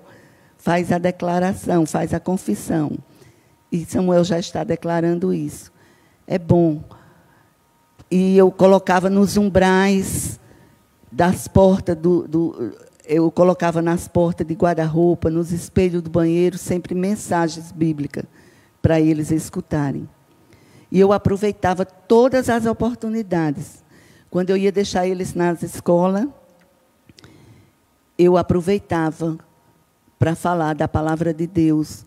faz 0.58 0.92
a 0.92 0.98
declaração, 0.98 1.86
faz 1.86 2.14
a 2.14 2.20
confissão. 2.20 2.98
E 3.72 3.86
Samuel 3.86 4.24
já 4.24 4.40
está 4.40 4.64
declarando 4.64 5.34
isso. 5.34 5.72
É 6.26 6.40
bom. 6.40 6.84
E 8.12 8.38
eu 8.38 8.52
colocava 8.52 9.10
nos 9.10 9.38
umbrais 9.38 10.40
das 11.12 11.48
portas 11.48 11.96
do, 11.96 12.28
do 12.28 12.74
eu 13.10 13.32
colocava 13.32 13.82
nas 13.82 14.08
portas 14.08 14.46
de 14.46 14.54
guarda-roupa, 14.54 15.32
nos 15.32 15.52
espelhos 15.52 16.04
do 16.04 16.12
banheiro, 16.12 16.60
sempre 16.60 16.94
mensagens 16.94 17.72
bíblicas 17.72 18.24
para 18.84 19.02
eles 19.02 19.32
escutarem. 19.32 20.08
E 20.92 21.00
eu 21.00 21.12
aproveitava 21.12 21.84
todas 21.84 22.50
as 22.50 22.68
oportunidades. 22.68 23.84
Quando 24.30 24.52
eu 24.52 24.58
ia 24.58 24.72
deixar 24.72 25.08
eles 25.08 25.34
nas 25.34 25.64
escolas, 25.64 26.28
eu 28.16 28.38
aproveitava 28.38 29.40
para 30.20 30.36
falar 30.36 30.76
da 30.76 30.88
palavra 30.88 31.34
de 31.34 31.48
Deus. 31.48 32.06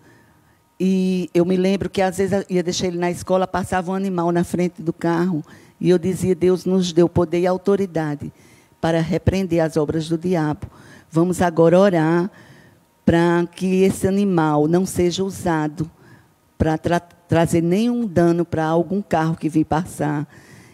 E 0.79 1.29
eu 1.35 1.45
me 1.45 1.57
lembro 1.57 1.91
que 1.91 2.01
às 2.01 2.19
vezes 2.19 2.45
ia 2.49 2.63
deixar 2.63 2.87
ele 2.87 2.99
na 2.99 3.11
escola, 3.11 3.47
passava 3.47 3.91
um 3.91 3.95
animal 3.95 4.31
na 4.31 4.45
frente 4.45 4.81
do 4.83 4.93
carro, 4.93 5.45
e 5.83 5.91
eu 5.91 5.99
dizia: 5.99 6.35
Deus 6.35 6.65
nos 6.65 6.93
deu 6.93 7.09
poder 7.09 7.41
e 7.41 7.47
autoridade 7.47 8.33
para 8.81 9.01
repreender 9.01 9.61
as 9.61 9.77
obras 9.77 10.09
do 10.09 10.17
diabo. 10.17 10.69
Vamos 11.11 11.43
agora 11.43 11.79
orar 11.79 12.31
para 13.05 13.45
que 13.51 13.83
esse 13.83 14.07
animal 14.07 14.69
não 14.69 14.87
seja 14.87 15.25
usado 15.25 15.91
para 16.57 16.79
tratar 16.79 17.23
trazer 17.33 17.63
nenhum 17.63 18.07
dano 18.07 18.45
para 18.45 18.67
algum 18.67 19.01
carro 19.01 19.35
que 19.35 19.49
vim 19.49 19.65
passar. 19.65 20.29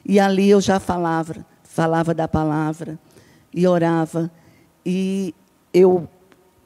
E 0.04 0.18
ali 0.18 0.50
eu 0.50 0.60
já 0.60 0.80
falava, 0.80 1.46
falava 1.62 2.12
da 2.12 2.26
palavra 2.26 2.98
e 3.54 3.64
orava. 3.64 4.28
E 4.84 5.32
eu 5.72 6.08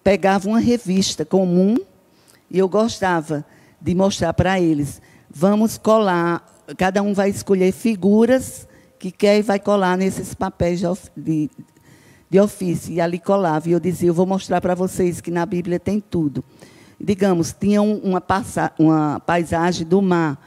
pegava 0.03 0.49
uma 0.49 0.59
revista 0.59 1.27
comum 1.27 1.77
e 2.51 2.59
eu 2.59 2.71
gostava 2.71 3.45
de 3.79 3.95
mostrar 3.95 4.33
para 4.33 4.59
eles. 4.59 5.03
Vamos 5.29 5.77
colar, 5.77 6.43
cada 6.77 7.03
um 7.03 7.15
vai 7.15 7.31
escolher 7.31 7.73
figuras 7.73 8.67
que 8.99 9.11
quer 9.11 9.39
e 9.39 9.43
vai 9.43 9.59
colar 9.59 9.97
nesses 9.97 10.35
papéis 10.35 10.81
de, 10.81 10.87
de, 11.17 11.51
de 12.31 12.41
ofício. 12.41 12.93
E 12.93 13.01
ali 13.01 13.19
colava. 13.19 13.69
E 13.69 13.73
eu 13.73 13.81
dizia, 13.81 14.09
eu 14.09 14.15
vou 14.15 14.27
mostrar 14.27 14.61
para 14.61 14.75
vocês 14.75 15.21
que 15.21 15.31
na 15.31 15.45
Bíblia 15.45 15.81
tem 15.81 16.01
tudo 16.01 16.45
digamos, 17.03 17.53
tinha 17.53 17.83
uma, 17.83 18.23
uma 18.79 19.21
paisagem 19.21 19.87
do 19.87 20.01
mar. 20.01 20.39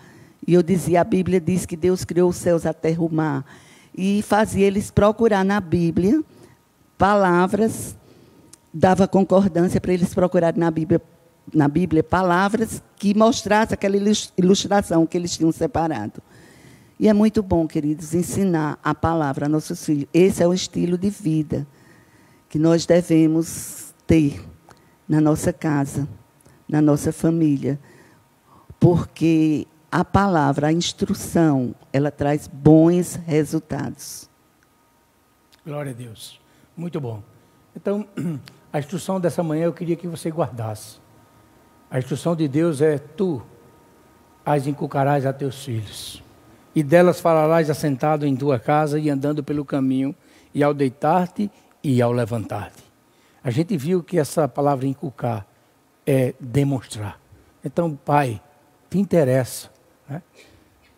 E 0.48 0.53
eu 0.53 0.63
dizia, 0.63 1.01
a 1.01 1.03
Bíblia 1.03 1.41
diz 1.41 1.65
que 1.65 1.75
Deus 1.75 2.05
criou 2.05 2.29
os 2.29 2.38
céus, 2.38 2.65
a 2.65 2.74
terra, 2.74 3.03
o 3.03 3.13
mar. 3.13 3.45
E 3.93 4.22
fazia 4.22 4.65
eles 4.65 4.89
procurar 4.89 5.43
na 5.43 5.60
Bíblia 5.60 6.24
palavras, 6.98 7.95
dava 8.74 9.05
concordância 9.05 9.81
para 9.81 9.93
eles 9.93 10.13
procurarem 10.13 10.60
na 10.60 10.72
Bíblia, 10.72 11.01
na 11.53 11.67
Bíblia 11.67 12.03
palavras 12.03 12.81
que 12.97 13.13
mostrassem 13.13 13.73
aquela 13.73 13.95
ilustração 14.37 15.05
que 15.05 15.17
eles 15.17 15.37
tinham 15.37 15.51
separado. 15.51 16.21
E 16.99 17.07
é 17.07 17.13
muito 17.13 17.43
bom, 17.43 17.67
queridos, 17.67 18.13
ensinar 18.13 18.79
a 18.83 18.95
palavra 18.95 19.45
a 19.45 19.49
nossos 19.49 19.85
filhos. 19.85 20.07
Esse 20.13 20.41
é 20.41 20.47
o 20.47 20.53
estilo 20.53 20.97
de 20.97 21.09
vida 21.09 21.67
que 22.49 22.57
nós 22.57 22.85
devemos 22.85 23.93
ter 24.07 24.41
na 25.07 25.19
nossa 25.19 25.51
casa 25.51 26.07
na 26.67 26.81
nossa 26.81 27.11
família, 27.11 27.79
porque 28.79 29.67
a 29.91 30.03
palavra, 30.03 30.67
a 30.67 30.73
instrução, 30.73 31.73
ela 31.93 32.11
traz 32.11 32.47
bons 32.47 33.15
resultados. 33.15 34.29
Glória 35.65 35.91
a 35.91 35.95
Deus. 35.95 36.39
Muito 36.75 36.99
bom. 36.99 37.23
Então, 37.75 38.07
a 38.73 38.79
instrução 38.79 39.19
dessa 39.19 39.41
manhã 39.41 39.65
eu 39.65 39.73
queria 39.73 39.95
que 39.95 40.07
você 40.07 40.29
guardasse. 40.29 40.97
A 41.95 41.99
instrução 41.99 42.35
de 42.35 42.45
Deus 42.45 42.81
é: 42.81 42.97
tu 42.97 43.41
as 44.45 44.67
inculcarás 44.67 45.25
a 45.25 45.31
teus 45.31 45.63
filhos. 45.63 46.21
E 46.75 46.83
delas 46.83 47.21
falarás 47.21 47.69
assentado 47.69 48.27
em 48.27 48.35
tua 48.35 48.59
casa 48.59 48.99
e 48.99 49.09
andando 49.09 49.41
pelo 49.41 49.63
caminho, 49.63 50.13
e 50.53 50.61
ao 50.61 50.73
deitar-te 50.73 51.49
e 51.81 52.01
ao 52.01 52.11
levantar-te. 52.11 52.83
A 53.41 53.49
gente 53.49 53.77
viu 53.77 54.03
que 54.03 54.19
essa 54.19 54.45
palavra 54.45 54.85
inculcar 54.85 55.47
é 56.05 56.33
demonstrar. 56.37 57.17
Então, 57.63 57.95
pai, 57.95 58.41
te 58.89 58.99
interessa 58.99 59.69
né, 60.09 60.21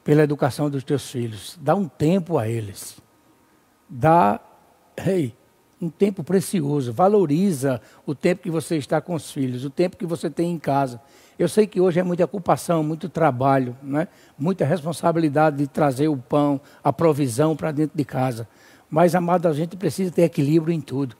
pela 0.03 0.23
educação 0.23 0.67
dos 0.67 0.83
teus 0.83 1.11
filhos. 1.11 1.59
Dá 1.61 1.75
um 1.75 1.87
tempo 1.87 2.39
a 2.39 2.47
eles. 2.47 2.99
Dá, 3.87 4.39
hey, 4.97 5.35
um 5.81 5.89
tempo 5.89 6.23
precioso. 6.23 6.91
Valoriza 6.91 7.81
o 8.05 8.15
tempo 8.15 8.43
que 8.43 8.51
você 8.51 8.77
está 8.77 8.99
com 8.99 9.13
os 9.13 9.31
filhos, 9.31 9.63
o 9.63 9.69
tempo 9.69 9.97
que 9.97 10.05
você 10.05 10.29
tem 10.29 10.51
em 10.51 10.59
casa. 10.59 10.99
Eu 11.37 11.47
sei 11.47 11.67
que 11.67 11.79
hoje 11.79 11.99
é 11.99 12.03
muita 12.03 12.25
ocupação, 12.25 12.83
muito 12.83 13.07
trabalho, 13.07 13.77
né? 13.83 14.07
muita 14.37 14.65
responsabilidade 14.65 15.57
de 15.57 15.67
trazer 15.67 16.07
o 16.07 16.17
pão, 16.17 16.59
a 16.83 16.91
provisão 16.91 17.55
para 17.55 17.71
dentro 17.71 17.95
de 17.95 18.03
casa. 18.03 18.47
Mas, 18.89 19.13
amado, 19.13 19.47
a 19.47 19.53
gente 19.53 19.75
precisa 19.75 20.09
ter 20.09 20.23
equilíbrio 20.23 20.73
em 20.73 20.81
tudo. 20.81 21.15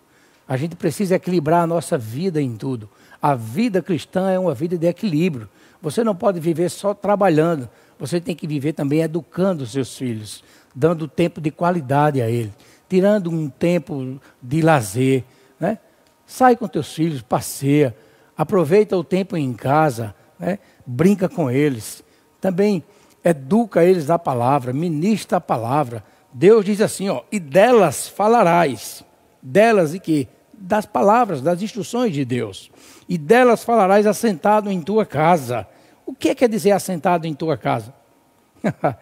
A 0.47 0.57
gente 0.57 0.75
precisa 0.75 1.15
equilibrar 1.15 1.63
a 1.63 1.67
nossa 1.67 1.97
vida 1.97 2.41
em 2.41 2.55
tudo. 2.55 2.89
A 3.21 3.35
vida 3.35 3.81
cristã 3.81 4.31
é 4.31 4.39
uma 4.39 4.53
vida 4.53 4.77
de 4.77 4.87
equilíbrio. 4.87 5.49
Você 5.81 6.03
não 6.03 6.15
pode 6.15 6.39
viver 6.39 6.69
só 6.69 6.93
trabalhando. 6.93 7.69
Você 7.99 8.21
tem 8.21 8.35
que 8.35 8.47
viver 8.47 8.73
também 8.73 9.01
educando 9.01 9.63
os 9.63 9.71
seus 9.71 9.97
filhos, 9.97 10.43
dando 10.73 11.07
tempo 11.07 11.41
de 11.41 11.51
qualidade 11.51 12.21
a 12.21 12.29
eles, 12.29 12.53
tirando 12.89 13.29
um 13.29 13.49
tempo 13.49 14.19
de 14.41 14.61
lazer. 14.61 15.23
Né? 15.59 15.77
Sai 16.25 16.55
com 16.55 16.67
teus 16.67 16.93
filhos, 16.93 17.21
passeia, 17.21 17.95
aproveita 18.37 18.97
o 18.97 19.03
tempo 19.03 19.35
em 19.35 19.53
casa, 19.53 20.15
né? 20.39 20.59
brinca 20.85 21.27
com 21.27 21.49
eles. 21.49 22.03
Também 22.39 22.83
educa 23.23 23.83
eles 23.83 24.05
da 24.05 24.17
palavra, 24.17 24.71
ministra 24.71 25.37
a 25.37 25.41
palavra. 25.41 26.03
Deus 26.33 26.63
diz 26.65 26.81
assim, 26.81 27.09
ó, 27.09 27.23
e 27.31 27.39
delas 27.39 28.07
falarás. 28.07 29.03
Delas 29.41 29.93
e 29.93 29.99
que? 29.99 30.27
Das 30.53 30.85
palavras, 30.85 31.41
das 31.41 31.61
instruções 31.61 32.13
de 32.13 32.25
Deus. 32.25 32.71
E 33.07 33.17
delas 33.17 33.63
falarás 33.63 34.07
assentado 34.07 34.71
em 34.71 34.81
tua 34.81 35.05
casa. 35.05 35.67
O 36.05 36.13
que 36.13 36.33
quer 36.33 36.49
dizer 36.49 36.71
assentado 36.71 37.27
em 37.27 37.33
tua 37.33 37.57
casa? 37.57 37.93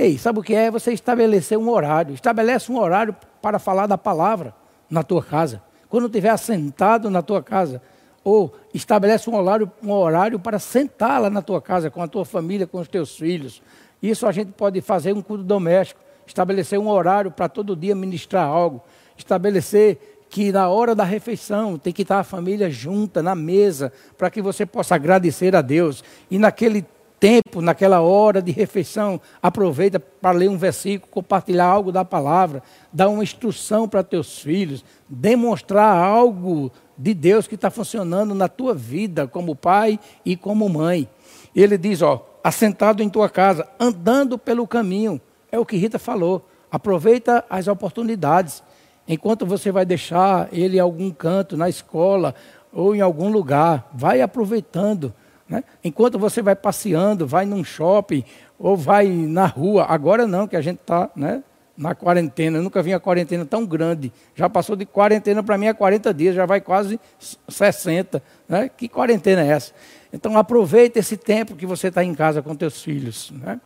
Ei, 0.00 0.16
sabe 0.16 0.38
o 0.38 0.42
que 0.44 0.54
é? 0.54 0.70
Você 0.70 0.92
estabelecer 0.92 1.58
um 1.58 1.68
horário. 1.68 2.14
Estabelece 2.14 2.70
um 2.70 2.78
horário 2.78 3.16
para 3.42 3.58
falar 3.58 3.88
da 3.88 3.98
palavra 3.98 4.54
na 4.88 5.02
tua 5.02 5.20
casa. 5.24 5.60
Quando 5.88 6.06
estiver 6.06 6.28
assentado 6.28 7.10
na 7.10 7.20
tua 7.20 7.42
casa, 7.42 7.82
ou 8.22 8.54
estabelece 8.72 9.28
um 9.28 9.34
horário, 9.34 9.68
um 9.82 9.90
horário 9.90 10.38
para 10.38 10.60
sentar 10.60 11.20
lá 11.20 11.28
na 11.28 11.42
tua 11.42 11.60
casa, 11.60 11.90
com 11.90 12.00
a 12.00 12.06
tua 12.06 12.24
família, 12.24 12.64
com 12.64 12.78
os 12.78 12.86
teus 12.86 13.16
filhos. 13.16 13.60
Isso 14.00 14.24
a 14.24 14.30
gente 14.30 14.52
pode 14.52 14.80
fazer 14.80 15.12
um 15.12 15.20
culto 15.20 15.42
doméstico, 15.42 16.00
estabelecer 16.24 16.78
um 16.78 16.88
horário 16.88 17.32
para 17.32 17.48
todo 17.48 17.74
dia 17.74 17.96
ministrar 17.96 18.46
algo, 18.46 18.80
estabelecer 19.16 20.26
que 20.30 20.52
na 20.52 20.68
hora 20.68 20.94
da 20.94 21.02
refeição 21.02 21.76
tem 21.76 21.92
que 21.92 22.02
estar 22.02 22.20
a 22.20 22.24
família 22.24 22.70
junta 22.70 23.20
na 23.20 23.34
mesa, 23.34 23.92
para 24.16 24.30
que 24.30 24.40
você 24.40 24.64
possa 24.64 24.94
agradecer 24.94 25.56
a 25.56 25.60
Deus. 25.60 26.04
E 26.30 26.38
naquele 26.38 26.86
tempo, 27.18 27.60
naquela 27.60 28.00
hora 28.00 28.40
de 28.40 28.52
refeição, 28.52 29.20
aproveita 29.42 29.98
para 29.98 30.36
ler 30.36 30.48
um 30.48 30.56
versículo, 30.56 31.10
compartilhar 31.10 31.66
algo 31.66 31.90
da 31.90 32.04
palavra, 32.04 32.62
dar 32.92 33.08
uma 33.08 33.22
instrução 33.22 33.88
para 33.88 34.02
teus 34.02 34.38
filhos, 34.38 34.84
demonstrar 35.08 35.96
algo 35.96 36.70
de 36.96 37.14
Deus 37.14 37.46
que 37.46 37.54
está 37.54 37.70
funcionando 37.70 38.34
na 38.34 38.48
tua 38.48 38.74
vida 38.74 39.26
como 39.26 39.54
pai 39.54 39.98
e 40.24 40.36
como 40.36 40.68
mãe. 40.68 41.08
Ele 41.54 41.76
diz, 41.78 42.02
ó, 42.02 42.24
assentado 42.42 43.02
em 43.02 43.08
tua 43.08 43.28
casa, 43.28 43.68
andando 43.78 44.38
pelo 44.38 44.66
caminho. 44.66 45.20
É 45.50 45.58
o 45.58 45.66
que 45.66 45.76
Rita 45.76 45.98
falou. 45.98 46.46
Aproveita 46.70 47.44
as 47.48 47.68
oportunidades. 47.68 48.62
Enquanto 49.06 49.46
você 49.46 49.72
vai 49.72 49.86
deixar 49.86 50.48
ele 50.52 50.76
em 50.76 50.80
algum 50.80 51.10
canto, 51.10 51.56
na 51.56 51.68
escola 51.68 52.34
ou 52.72 52.94
em 52.94 53.00
algum 53.00 53.30
lugar, 53.30 53.90
vai 53.94 54.20
aproveitando. 54.20 55.14
Né? 55.48 55.64
Enquanto 55.82 56.18
você 56.18 56.42
vai 56.42 56.54
passeando, 56.54 57.26
vai 57.26 57.46
num 57.46 57.64
shopping 57.64 58.24
ou 58.58 58.76
vai 58.76 59.08
na 59.08 59.46
rua. 59.46 59.86
Agora 59.88 60.26
não, 60.26 60.46
que 60.46 60.56
a 60.56 60.60
gente 60.60 60.80
está 60.80 61.10
né, 61.16 61.42
na 61.76 61.94
quarentena. 61.94 62.58
Eu 62.58 62.62
nunca 62.62 62.82
vi 62.82 62.92
a 62.92 63.00
quarentena 63.00 63.46
tão 63.46 63.64
grande. 63.64 64.12
Já 64.34 64.48
passou 64.50 64.76
de 64.76 64.84
quarentena 64.84 65.42
para 65.42 65.56
mim 65.56 65.68
a 65.68 65.74
40 65.74 66.12
dias, 66.12 66.34
já 66.34 66.44
vai 66.44 66.60
quase 66.60 67.00
60. 67.48 68.22
Né? 68.48 68.68
Que 68.68 68.88
quarentena 68.88 69.42
é 69.42 69.48
essa? 69.48 69.72
Então 70.12 70.36
aproveita 70.36 70.98
esse 70.98 71.16
tempo 71.16 71.56
que 71.56 71.66
você 71.66 71.88
está 71.88 72.04
em 72.04 72.14
casa 72.14 72.42
com 72.42 72.54
teus 72.54 72.82
filhos, 72.82 73.30
né? 73.30 73.60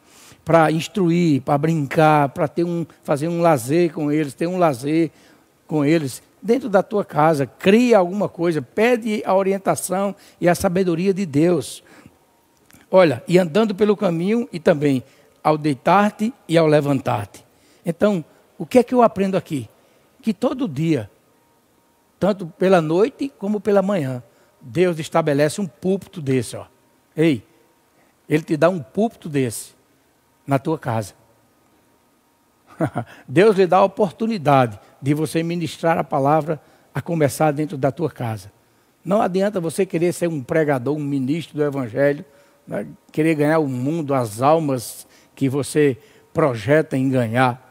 para 0.44 0.70
instruir, 0.72 1.40
para 1.42 1.56
brincar, 1.56 2.28
para 2.30 2.50
um, 2.58 2.84
fazer 3.02 3.28
um 3.28 3.40
lazer 3.40 3.92
com 3.92 4.10
eles, 4.10 4.34
ter 4.34 4.46
um 4.46 4.58
lazer 4.58 5.10
com 5.66 5.84
eles 5.84 6.22
dentro 6.42 6.68
da 6.68 6.82
tua 6.82 7.04
casa. 7.04 7.46
Cria 7.46 7.98
alguma 7.98 8.28
coisa, 8.28 8.60
pede 8.60 9.22
a 9.24 9.34
orientação 9.34 10.14
e 10.40 10.48
a 10.48 10.54
sabedoria 10.54 11.14
de 11.14 11.24
Deus. 11.24 11.82
Olha, 12.90 13.22
e 13.26 13.38
andando 13.38 13.74
pelo 13.74 13.96
caminho 13.96 14.48
e 14.52 14.58
também 14.58 15.02
ao 15.42 15.56
deitar-te 15.56 16.32
e 16.48 16.58
ao 16.58 16.66
levantar-te. 16.66 17.44
Então, 17.86 18.24
o 18.58 18.66
que 18.66 18.78
é 18.78 18.82
que 18.82 18.94
eu 18.94 19.02
aprendo 19.02 19.36
aqui? 19.36 19.68
Que 20.20 20.34
todo 20.34 20.68
dia, 20.68 21.10
tanto 22.18 22.46
pela 22.46 22.80
noite 22.80 23.32
como 23.38 23.60
pela 23.60 23.82
manhã, 23.82 24.22
Deus 24.60 24.98
estabelece 24.98 25.60
um 25.60 25.66
púlpito 25.66 26.20
desse, 26.20 26.56
ó. 26.56 26.66
Ei, 27.16 27.44
ele 28.28 28.42
te 28.42 28.56
dá 28.56 28.68
um 28.68 28.80
púlpito 28.80 29.28
desse 29.28 29.72
na 30.46 30.58
tua 30.58 30.78
casa. 30.78 31.14
Deus 33.26 33.56
lhe 33.56 33.66
dá 33.66 33.78
a 33.78 33.84
oportunidade 33.84 34.78
de 35.00 35.14
você 35.14 35.42
ministrar 35.42 35.98
a 35.98 36.04
palavra 36.04 36.60
a 36.94 37.00
começar 37.00 37.50
dentro 37.50 37.76
da 37.76 37.90
tua 37.90 38.10
casa. 38.10 38.52
Não 39.04 39.20
adianta 39.20 39.60
você 39.60 39.84
querer 39.84 40.12
ser 40.12 40.28
um 40.28 40.42
pregador, 40.42 40.96
um 40.96 41.02
ministro 41.02 41.56
do 41.56 41.64
evangelho, 41.64 42.24
né? 42.66 42.86
querer 43.10 43.34
ganhar 43.34 43.58
o 43.58 43.66
mundo, 43.66 44.14
as 44.14 44.40
almas 44.40 45.06
que 45.34 45.48
você 45.48 45.98
projeta 46.32 46.96
em 46.96 47.08
ganhar 47.08 47.70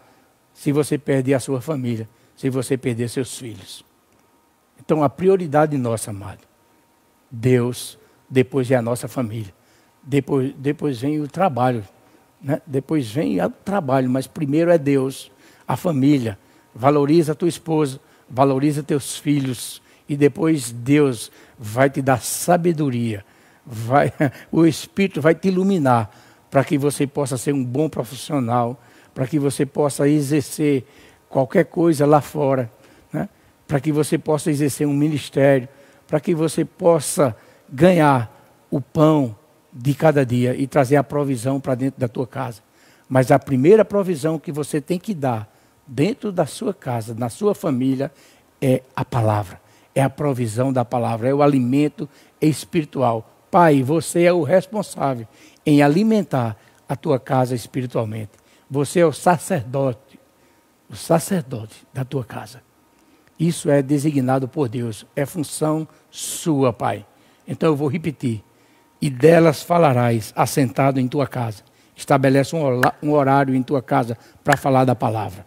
se 0.54 0.71
você 0.71 0.97
perder 0.97 1.34
a 1.34 1.39
sua 1.39 1.62
família, 1.62 2.08
se 2.36 2.50
você 2.50 2.78
perder 2.78 3.10
seus 3.10 3.38
filhos. 3.38 3.86
Então 4.84 5.04
a 5.04 5.10
prioridade 5.10 5.78
nossa, 5.78 6.12
amado, 6.12 6.41
Deus, 7.30 7.97
depois 8.30 8.69
é 8.69 8.76
a 8.76 8.82
nossa 8.82 9.08
família, 9.08 9.54
depois, 10.04 10.54
depois 10.58 11.00
vem 11.00 11.19
o 11.21 11.28
trabalho, 11.28 11.84
né? 12.44 12.62
depois 12.66 13.12
vem 13.12 13.42
o 13.44 13.50
trabalho, 13.50 14.10
mas 14.10 14.28
primeiro 14.28 14.72
é 14.72 14.78
Deus, 14.78 15.32
a 15.68 15.78
família. 15.78 16.38
Valoriza 16.74 17.34
a 17.34 17.36
tua 17.36 17.50
esposa, 17.50 18.00
valoriza 18.30 18.82
teus 18.82 19.18
filhos, 19.18 19.82
e 20.08 20.18
depois 20.18 20.72
Deus 20.72 21.32
vai 21.58 21.90
te 21.90 22.02
dar 22.02 22.22
sabedoria, 22.22 23.24
vai, 23.66 24.12
o 24.52 24.66
Espírito 24.66 25.22
vai 25.22 25.36
te 25.36 25.48
iluminar 25.48 26.12
para 26.50 26.64
que 26.64 26.78
você 26.78 27.08
possa 27.08 27.38
ser 27.38 27.54
um 27.54 27.64
bom 27.64 27.88
profissional, 27.88 28.82
para 29.14 29.26
que 29.26 29.40
você 29.40 29.66
possa 29.66 30.08
exercer 30.10 30.86
qualquer 31.30 31.66
coisa 31.66 32.06
lá 32.06 32.20
fora, 32.20 32.70
né? 33.12 33.30
para 33.68 33.80
que 33.80 33.92
você 33.92 34.18
possa 34.18 34.52
exercer 34.52 34.86
um 34.86 34.94
ministério, 34.94 35.70
para 36.08 36.20
que 36.20 36.36
você 36.36 36.66
possa 36.66 37.36
ganhar 37.72 38.30
o 38.70 38.82
pão 38.82 39.36
de 39.74 39.94
cada 39.94 40.26
dia 40.26 40.56
e 40.56 40.68
trazer 40.68 40.96
a 40.96 41.04
provisão 41.04 41.60
para 41.60 41.76
dentro 41.76 42.00
da 42.00 42.08
tua 42.08 42.28
casa. 42.28 42.62
Mas 43.08 43.32
a 43.32 43.40
primeira 43.40 43.84
provisão 43.84 44.40
que 44.40 44.52
você 44.52 44.80
tem 44.80 45.00
que 45.00 45.14
dar 45.14 45.52
dentro 45.86 46.32
da 46.32 46.46
sua 46.46 46.74
casa, 46.74 47.14
na 47.14 47.30
sua 47.30 47.54
família, 47.54 48.12
é 48.62 48.84
a 48.96 49.04
palavra. 49.04 49.60
É 49.94 50.02
a 50.02 50.10
provisão 50.10 50.72
da 50.72 50.86
palavra, 50.86 51.28
é 51.28 51.34
o 51.34 51.44
alimento 51.44 52.08
espiritual. 52.40 53.30
Pai, 53.50 53.84
você 53.84 54.24
é 54.24 54.32
o 54.32 54.44
responsável 54.44 55.28
em 55.66 55.82
alimentar 55.82 56.56
a 56.88 56.96
tua 56.96 57.20
casa 57.20 57.54
espiritualmente. 57.54 58.32
Você 58.70 59.02
é 59.02 59.06
o 59.06 59.12
sacerdote, 59.12 60.18
o 60.90 60.96
sacerdote 60.96 61.86
da 61.94 62.06
tua 62.06 62.24
casa. 62.24 62.62
Isso 63.38 63.70
é 63.70 63.82
designado 63.82 64.48
por 64.48 64.70
Deus, 64.70 65.06
é 65.16 65.26
função 65.26 65.86
sua, 66.10 66.72
Pai. 66.72 67.06
Então 67.46 67.70
eu 67.70 67.76
vou 67.76 67.90
repetir. 67.90 68.42
E 69.02 69.10
delas 69.10 69.64
falarás 69.64 70.32
assentado 70.36 71.00
em 71.00 71.08
tua 71.08 71.26
casa. 71.26 71.64
Estabelece 71.96 72.56
um 72.56 73.12
horário 73.12 73.56
em 73.56 73.64
tua 73.64 73.82
casa 73.82 74.18
para 74.44 74.56
falar 74.56 74.86
da 74.86 74.96
palavra. 74.96 75.46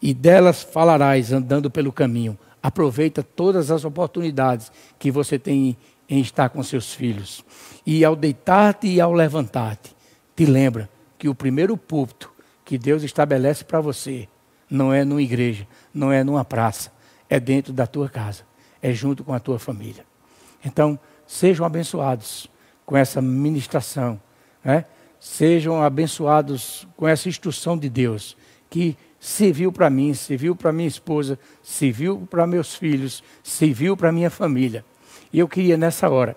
E 0.00 0.14
delas 0.14 0.62
falarás 0.62 1.32
andando 1.32 1.70
pelo 1.70 1.92
caminho. 1.92 2.38
Aproveita 2.62 3.22
todas 3.22 3.70
as 3.70 3.84
oportunidades 3.84 4.70
que 4.98 5.10
você 5.10 5.38
tem 5.38 5.76
em 6.08 6.20
estar 6.20 6.48
com 6.48 6.62
seus 6.62 6.94
filhos. 6.94 7.44
E 7.84 8.04
ao 8.04 8.14
deitar-te 8.14 8.86
e 8.86 9.00
ao 9.00 9.12
levantar-te, 9.12 9.94
te 10.36 10.44
lembra 10.44 10.88
que 11.18 11.28
o 11.28 11.34
primeiro 11.34 11.76
púlpito 11.76 12.30
que 12.64 12.78
Deus 12.78 13.02
estabelece 13.02 13.64
para 13.64 13.80
você 13.80 14.28
não 14.70 14.92
é 14.92 15.04
numa 15.04 15.22
igreja, 15.22 15.66
não 15.92 16.12
é 16.12 16.22
numa 16.22 16.44
praça, 16.44 16.92
é 17.28 17.40
dentro 17.40 17.72
da 17.72 17.86
tua 17.86 18.08
casa, 18.08 18.42
é 18.80 18.92
junto 18.92 19.24
com 19.24 19.34
a 19.34 19.40
tua 19.40 19.58
família. 19.58 20.04
Então, 20.64 20.98
sejam 21.26 21.66
abençoados 21.66 22.48
com 22.84 22.96
essa 22.96 23.22
ministração, 23.22 24.20
né? 24.64 24.84
sejam 25.18 25.82
abençoados 25.82 26.86
com 26.96 27.06
essa 27.06 27.28
instrução 27.28 27.78
de 27.78 27.88
Deus, 27.88 28.36
que 28.68 28.96
serviu 29.20 29.70
para 29.70 29.88
mim, 29.88 30.12
serviu 30.14 30.56
para 30.56 30.72
minha 30.72 30.88
esposa, 30.88 31.38
serviu 31.62 32.26
para 32.28 32.46
meus 32.46 32.74
filhos, 32.74 33.22
serviu 33.42 33.96
para 33.96 34.10
minha 34.10 34.30
família. 34.30 34.84
E 35.32 35.38
eu 35.38 35.48
queria 35.48 35.76
nessa 35.76 36.08
hora 36.08 36.36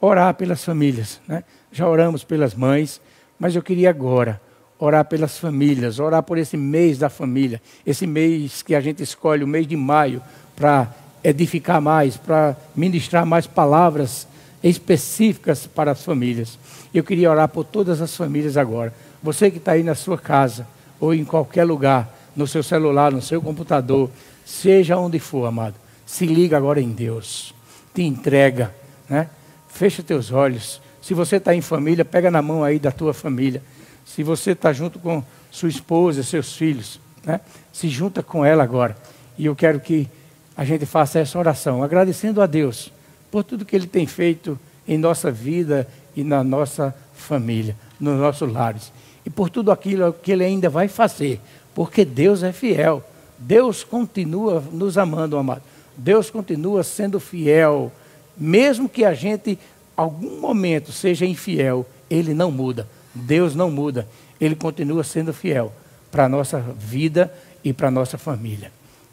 orar 0.00 0.34
pelas 0.34 0.64
famílias, 0.64 1.20
né? 1.26 1.42
Já 1.72 1.88
oramos 1.88 2.22
pelas 2.22 2.54
mães, 2.54 3.00
mas 3.38 3.56
eu 3.56 3.62
queria 3.62 3.90
agora 3.90 4.40
orar 4.78 5.04
pelas 5.06 5.38
famílias, 5.38 5.98
orar 5.98 6.22
por 6.22 6.38
esse 6.38 6.56
mês 6.56 6.98
da 6.98 7.08
família, 7.08 7.60
esse 7.84 8.06
mês 8.06 8.62
que 8.62 8.74
a 8.74 8.80
gente 8.80 9.02
escolhe, 9.02 9.42
o 9.42 9.48
mês 9.48 9.66
de 9.66 9.76
maio, 9.76 10.22
para 10.54 10.92
edificar 11.22 11.80
mais, 11.80 12.16
para 12.16 12.56
ministrar 12.76 13.24
mais 13.24 13.46
palavras 13.46 14.28
específicas 14.64 15.66
para 15.66 15.90
as 15.92 16.02
famílias. 16.02 16.58
Eu 16.92 17.04
queria 17.04 17.30
orar 17.30 17.48
por 17.48 17.64
todas 17.64 18.00
as 18.00 18.16
famílias 18.16 18.56
agora. 18.56 18.94
Você 19.22 19.50
que 19.50 19.58
está 19.58 19.72
aí 19.72 19.82
na 19.82 19.94
sua 19.94 20.16
casa, 20.16 20.66
ou 20.98 21.12
em 21.12 21.24
qualquer 21.24 21.64
lugar, 21.64 22.12
no 22.34 22.46
seu 22.46 22.62
celular, 22.62 23.12
no 23.12 23.20
seu 23.20 23.42
computador, 23.42 24.10
seja 24.44 24.96
onde 24.96 25.18
for, 25.18 25.46
amado, 25.46 25.74
se 26.06 26.24
liga 26.24 26.56
agora 26.56 26.80
em 26.80 26.90
Deus, 26.90 27.54
te 27.94 28.02
entrega, 28.02 28.74
né? 29.08 29.28
fecha 29.68 30.02
teus 30.02 30.32
olhos. 30.32 30.80
Se 31.02 31.12
você 31.12 31.36
está 31.36 31.54
em 31.54 31.60
família, 31.60 32.04
pega 32.04 32.30
na 32.30 32.40
mão 32.40 32.64
aí 32.64 32.78
da 32.78 32.90
tua 32.90 33.12
família. 33.12 33.62
Se 34.06 34.22
você 34.22 34.52
está 34.52 34.72
junto 34.72 34.98
com 34.98 35.22
sua 35.50 35.68
esposa, 35.68 36.22
seus 36.22 36.56
filhos, 36.56 36.98
né? 37.24 37.40
se 37.70 37.88
junta 37.88 38.22
com 38.22 38.44
ela 38.44 38.62
agora. 38.62 38.96
E 39.36 39.44
eu 39.44 39.54
quero 39.54 39.78
que 39.78 40.08
a 40.56 40.64
gente 40.64 40.86
faça 40.86 41.18
essa 41.18 41.38
oração, 41.38 41.82
agradecendo 41.82 42.40
a 42.40 42.46
Deus 42.46 42.93
por 43.34 43.42
tudo 43.42 43.64
que 43.64 43.74
Ele 43.74 43.88
tem 43.88 44.06
feito 44.06 44.56
em 44.86 44.96
nossa 44.96 45.28
vida 45.28 45.88
e 46.14 46.22
na 46.22 46.44
nossa 46.44 46.94
família, 47.12 47.76
nos 47.98 48.16
nossos 48.16 48.52
lares. 48.52 48.92
E 49.26 49.28
por 49.30 49.50
tudo 49.50 49.72
aquilo 49.72 50.12
que 50.12 50.30
Ele 50.30 50.44
ainda 50.44 50.70
vai 50.70 50.86
fazer, 50.86 51.40
porque 51.74 52.04
Deus 52.04 52.44
é 52.44 52.52
fiel. 52.52 53.02
Deus 53.36 53.82
continua 53.82 54.62
nos 54.70 54.96
amando, 54.96 55.36
amado. 55.36 55.62
Deus 55.96 56.30
continua 56.30 56.84
sendo 56.84 57.18
fiel. 57.18 57.90
Mesmo 58.36 58.88
que 58.88 59.04
a 59.04 59.12
gente, 59.12 59.58
algum 59.96 60.38
momento, 60.38 60.92
seja 60.92 61.26
infiel, 61.26 61.84
Ele 62.08 62.34
não 62.34 62.52
muda. 62.52 62.88
Deus 63.12 63.56
não 63.56 63.68
muda. 63.68 64.06
Ele 64.40 64.54
continua 64.54 65.02
sendo 65.02 65.32
fiel 65.32 65.72
para 66.08 66.26
a 66.26 66.28
nossa 66.28 66.60
vida 66.60 67.34
e 67.64 67.72
para 67.72 67.88
a 67.88 67.90
nossa 67.90 68.16
família 68.16 68.70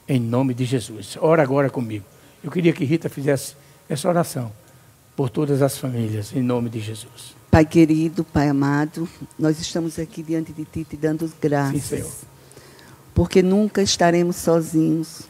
em 0.07 0.19
nome 0.19 0.53
de 0.53 0.65
Jesus. 0.65 1.17
Ora 1.19 1.41
agora 1.41 1.71
comigo. 1.71 2.05
Eu 2.43 2.51
queria 2.51 2.73
que 2.73 2.83
Rita 2.83 3.09
fizesse 3.09 3.55
essa 3.89 4.07
oração 4.07 4.51
por 5.15 5.29
todas 5.29 5.61
as 5.61 5.77
famílias, 5.77 6.33
em 6.33 6.41
nome 6.41 6.69
de 6.69 6.79
Jesus. 6.79 7.35
Pai 7.49 7.65
querido, 7.65 8.23
Pai 8.23 8.47
amado, 8.47 9.07
nós 9.37 9.59
estamos 9.59 9.99
aqui 9.99 10.23
diante 10.23 10.53
de 10.53 10.63
Ti 10.63 10.85
te 10.85 10.95
dando 10.95 11.31
graças. 11.41 11.83
Sim, 11.83 11.97
Senhor. 11.97 12.11
Porque 13.13 13.41
nunca 13.41 13.81
estaremos 13.81 14.37
sozinhos, 14.37 15.23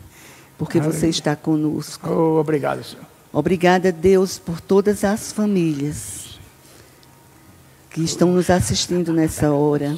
porque 0.57 0.77
Aleluia. 0.77 0.99
você 0.99 1.09
está 1.09 1.35
conosco. 1.35 2.07
Oh, 2.09 2.39
obrigado, 2.39 2.83
Senhor. 2.83 3.05
Obrigada, 3.33 3.91
Deus, 3.91 4.37
por 4.37 4.61
todas 4.61 5.03
as 5.03 5.31
famílias 5.31 6.39
que 7.89 8.01
estão 8.03 8.31
nos 8.31 8.49
assistindo 8.49 9.11
nessa 9.11 9.51
hora. 9.51 9.97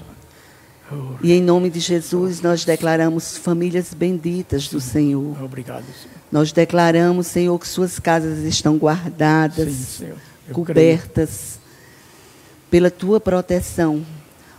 E 1.23 1.31
em 1.31 1.41
nome 1.41 1.69
de 1.69 1.79
Jesus, 1.79 2.41
nós 2.41 2.65
declaramos 2.65 3.37
famílias 3.37 3.93
benditas 3.93 4.67
do 4.67 4.81
Senhor. 4.81 5.41
Obrigado, 5.41 5.85
Senhor. 5.85 6.13
Nós 6.31 6.51
declaramos, 6.51 7.27
Senhor, 7.27 7.57
que 7.59 7.67
suas 7.67 7.99
casas 7.99 8.39
estão 8.43 8.77
guardadas, 8.77 9.71
Sim, 9.71 10.11
cobertas 10.51 11.59
creio. 11.59 12.69
pela 12.69 12.91
tua 12.91 13.19
proteção. 13.19 14.05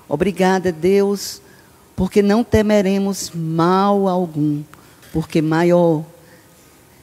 Obrigada, 0.09 0.73
Deus, 0.73 1.43
porque 1.95 2.23
não 2.23 2.43
temeremos 2.43 3.31
mal 3.35 4.09
algum, 4.09 4.63
porque 5.13 5.43
maior 5.43 6.05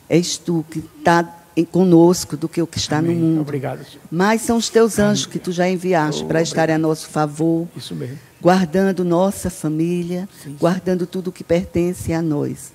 és 0.09 0.37
tu 0.37 0.65
que 0.71 0.79
está 0.79 1.37
conosco 1.71 2.35
do 2.35 2.49
que 2.49 2.61
o 2.61 2.65
que 2.65 2.77
está 2.77 2.97
Amém. 2.97 3.15
no 3.15 3.21
mundo. 3.21 3.41
Obrigado, 3.41 3.85
Senhor. 3.85 4.01
Mas 4.09 4.41
são 4.41 4.57
os 4.57 4.69
teus 4.69 4.97
anjos 4.97 5.25
Amém. 5.25 5.33
que 5.33 5.39
tu 5.39 5.51
já 5.51 5.69
enviaste 5.69 6.23
oh, 6.23 6.27
para 6.27 6.41
estarem 6.41 6.75
a 6.75 6.79
nosso 6.79 7.09
favor. 7.09 7.67
Isso 7.75 7.93
mesmo 7.93 8.30
guardando 8.41 9.05
nossa 9.05 9.49
família, 9.49 10.27
sim, 10.43 10.57
guardando 10.59 11.05
tudo 11.05 11.31
que 11.31 11.43
pertence 11.43 12.11
a 12.11 12.21
nós. 12.21 12.73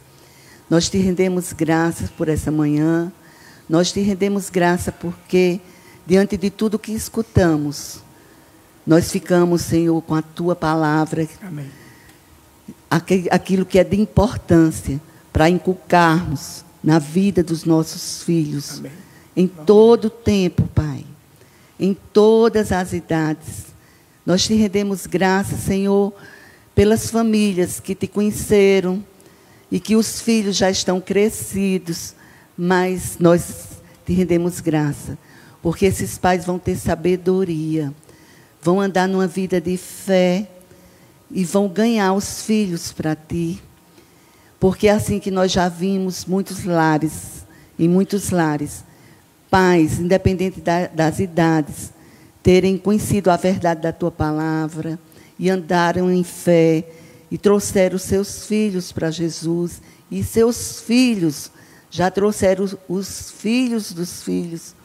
Nós 0.70 0.88
te 0.88 0.98
rendemos 0.98 1.52
graças 1.52 2.08
por 2.08 2.28
essa 2.28 2.50
manhã, 2.50 3.12
nós 3.68 3.92
te 3.92 4.00
rendemos 4.00 4.48
graça 4.48 4.92
porque, 4.92 5.60
diante 6.06 6.36
de 6.36 6.50
tudo 6.50 6.78
que 6.78 6.92
escutamos, 6.92 8.00
nós 8.86 9.10
ficamos, 9.10 9.62
Senhor, 9.62 10.00
com 10.02 10.14
a 10.14 10.22
tua 10.22 10.54
palavra, 10.54 11.28
Amém. 11.42 11.68
aquilo 13.30 13.66
que 13.66 13.78
é 13.80 13.84
de 13.84 14.00
importância 14.00 15.00
para 15.32 15.50
inculcarmos 15.50 16.64
na 16.82 17.00
vida 17.00 17.42
dos 17.42 17.64
nossos 17.64 18.22
filhos, 18.22 18.78
Amém. 18.78 18.92
em 19.36 19.48
todo 19.48 20.04
o 20.04 20.10
tempo, 20.10 20.68
Pai, 20.68 21.04
em 21.78 21.94
todas 22.12 22.70
as 22.70 22.92
idades 22.92 23.65
nós 24.26 24.44
te 24.44 24.54
rendemos 24.54 25.06
graças, 25.06 25.60
Senhor, 25.60 26.12
pelas 26.74 27.08
famílias 27.08 27.78
que 27.78 27.94
te 27.94 28.08
conheceram 28.08 29.02
e 29.70 29.78
que 29.78 29.94
os 29.94 30.20
filhos 30.20 30.56
já 30.56 30.68
estão 30.68 31.00
crescidos, 31.00 32.12
mas 32.58 33.18
nós 33.20 33.68
te 34.04 34.12
rendemos 34.12 34.58
graça, 34.60 35.16
porque 35.62 35.86
esses 35.86 36.18
pais 36.18 36.44
vão 36.44 36.58
ter 36.58 36.76
sabedoria, 36.76 37.94
vão 38.60 38.80
andar 38.80 39.06
numa 39.06 39.28
vida 39.28 39.60
de 39.60 39.76
fé 39.76 40.48
e 41.30 41.44
vão 41.44 41.68
ganhar 41.68 42.12
os 42.12 42.42
filhos 42.42 42.92
para 42.92 43.14
ti. 43.14 43.62
Porque 44.58 44.88
é 44.88 44.92
assim 44.92 45.20
que 45.20 45.30
nós 45.30 45.52
já 45.52 45.68
vimos 45.68 46.24
muitos 46.24 46.64
lares, 46.64 47.44
em 47.78 47.88
muitos 47.88 48.30
lares, 48.30 48.84
pais, 49.48 50.00
independente 50.00 50.60
da, 50.60 50.88
das 50.88 51.20
idades, 51.20 51.92
terem 52.46 52.78
conhecido 52.78 53.28
a 53.28 53.36
verdade 53.36 53.80
da 53.80 53.92
tua 53.92 54.12
palavra 54.12 55.00
e 55.36 55.50
andaram 55.50 56.08
em 56.08 56.22
fé 56.22 56.88
e 57.28 57.36
trouxeram 57.36 57.98
seus 57.98 58.46
filhos 58.46 58.92
para 58.92 59.10
Jesus 59.10 59.82
e 60.08 60.22
seus 60.22 60.80
filhos 60.80 61.50
já 61.90 62.08
trouxeram 62.08 62.64
os 62.88 63.32
filhos 63.32 63.90
dos 63.90 64.22
filhos 64.22 64.76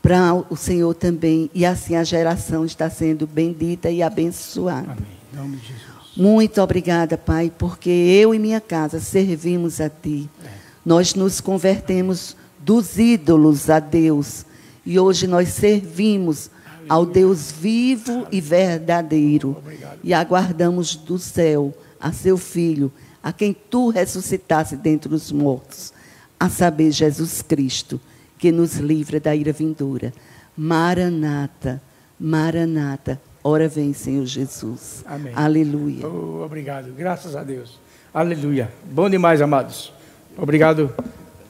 para 0.00 0.34
o 0.48 0.54
Senhor 0.54 0.94
também 0.94 1.50
e 1.52 1.66
assim 1.66 1.96
a 1.96 2.04
geração 2.04 2.64
está 2.64 2.88
sendo 2.88 3.26
bendita 3.26 3.90
e 3.90 4.00
abençoada. 4.00 4.92
Amém. 4.92 5.04
Em 5.32 5.36
nome 5.36 5.56
de 5.56 5.66
Jesus. 5.66 6.16
Muito 6.16 6.62
obrigada, 6.62 7.18
Pai, 7.18 7.52
porque 7.58 7.90
eu 7.90 8.32
e 8.32 8.38
minha 8.38 8.60
casa 8.60 9.00
servimos 9.00 9.80
a 9.80 9.90
Ti. 9.90 10.30
É. 10.44 10.48
Nós 10.86 11.16
nos 11.16 11.40
convertemos 11.40 12.36
dos 12.60 13.00
ídolos 13.00 13.68
a 13.68 13.80
Deus 13.80 14.46
e 14.86 14.96
hoje 14.96 15.26
nós 15.26 15.48
servimos 15.48 16.53
ao 16.88 17.06
Deus 17.06 17.50
vivo 17.52 18.26
e 18.30 18.40
verdadeiro. 18.40 19.56
E 20.02 20.12
aguardamos 20.12 20.94
do 20.96 21.18
céu 21.18 21.72
a 22.00 22.12
seu 22.12 22.36
Filho, 22.36 22.92
a 23.22 23.32
quem 23.32 23.54
tu 23.54 23.88
ressuscitaste 23.88 24.76
dentre 24.76 25.14
os 25.14 25.32
mortos, 25.32 25.92
a 26.38 26.48
saber, 26.50 26.90
Jesus 26.90 27.40
Cristo, 27.40 27.98
que 28.38 28.52
nos 28.52 28.76
livra 28.76 29.18
da 29.18 29.34
ira 29.34 29.52
vindoura. 29.52 30.12
Maranata, 30.56 31.80
Maranata. 32.20 33.20
Ora 33.42 33.68
vem, 33.68 33.92
Senhor 33.92 34.26
Jesus. 34.26 35.04
Amém. 35.06 35.32
Aleluia. 35.34 36.06
Oh, 36.06 36.44
obrigado. 36.44 36.92
Graças 36.92 37.34
a 37.34 37.42
Deus. 37.42 37.78
Aleluia. 38.12 38.70
Bom 38.90 39.08
demais, 39.08 39.40
amados. 39.40 39.92
Obrigado 40.36 40.92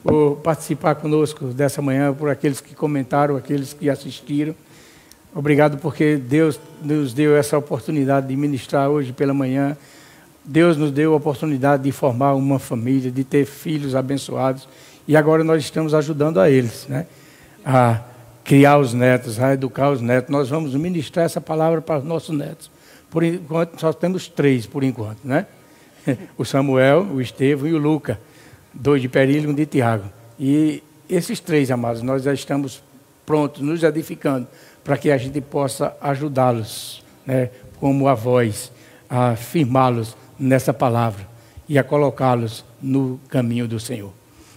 por 0.03 0.37
participar 0.37 0.95
conosco 0.95 1.45
dessa 1.47 1.81
manhã, 1.81 2.13
por 2.13 2.29
aqueles 2.29 2.61
que 2.61 2.75
comentaram, 2.75 3.35
aqueles 3.35 3.73
que 3.73 3.89
assistiram. 3.89 4.55
Obrigado 5.37 5.77
porque 5.79 6.15
Deus 6.15 6.57
nos 6.81 7.13
deu 7.13 7.35
essa 7.35 7.57
oportunidade 7.57 8.25
de 8.29 8.37
ministrar 8.37 8.89
hoje 8.89 9.11
pela 9.11 9.33
manhã. 9.33 9.75
Deus 10.45 10.77
nos 10.77 10.91
deu 10.91 11.11
a 11.11 11.17
oportunidade 11.17 11.83
de 11.83 11.91
formar 11.91 12.35
uma 12.35 12.57
família, 12.57 13.11
de 13.11 13.25
ter 13.25 13.45
filhos 13.45 13.95
abençoados. 13.95 14.65
E 15.05 15.17
agora 15.17 15.43
nós 15.43 15.61
estamos 15.61 15.93
ajudando 15.93 16.39
a 16.39 16.49
eles, 16.49 16.87
né? 16.87 17.05
A 17.65 17.99
criar 18.45 18.77
os 18.77 18.93
netos, 18.93 19.37
a 19.37 19.53
educar 19.53 19.91
os 19.91 19.99
netos. 19.99 20.31
Nós 20.31 20.47
vamos 20.47 20.73
ministrar 20.73 21.25
essa 21.25 21.41
palavra 21.41 21.81
para 21.81 21.99
os 21.99 22.05
nossos 22.05 22.33
netos. 22.33 22.71
Por 23.09 23.21
enquanto, 23.21 23.77
só 23.77 23.91
temos 23.91 24.29
três, 24.29 24.65
por 24.65 24.85
enquanto, 24.85 25.19
né? 25.25 25.47
O 26.37 26.45
Samuel, 26.45 27.07
o 27.13 27.19
Estevão 27.19 27.67
e 27.67 27.73
o 27.73 27.77
Luca. 27.77 28.17
Dois 28.73 29.01
de 29.01 29.09
Perílio 29.09 29.49
e 29.49 29.51
um 29.51 29.53
de 29.53 29.65
Tiago. 29.65 30.05
E 30.39 30.81
esses 31.09 31.41
três, 31.41 31.69
amados, 31.71 32.01
nós 32.01 32.23
já 32.23 32.33
estamos 32.33 32.81
prontos, 33.25 33.61
nos 33.61 33.83
edificando 33.83 34.47
para 34.85 34.97
que 34.97 35.11
a 35.11 35.17
gente 35.17 35.41
possa 35.41 35.97
ajudá-los, 35.99 37.03
né, 37.25 37.49
como 37.77 38.07
avós, 38.07 38.71
a 39.09 39.35
firmá-los 39.35 40.15
nessa 40.39 40.73
palavra 40.73 41.27
e 41.67 41.77
a 41.77 41.83
colocá-los 41.83 42.63
no 42.81 43.19
caminho 43.27 43.67
do 43.67 43.81
Senhor. 43.81 44.13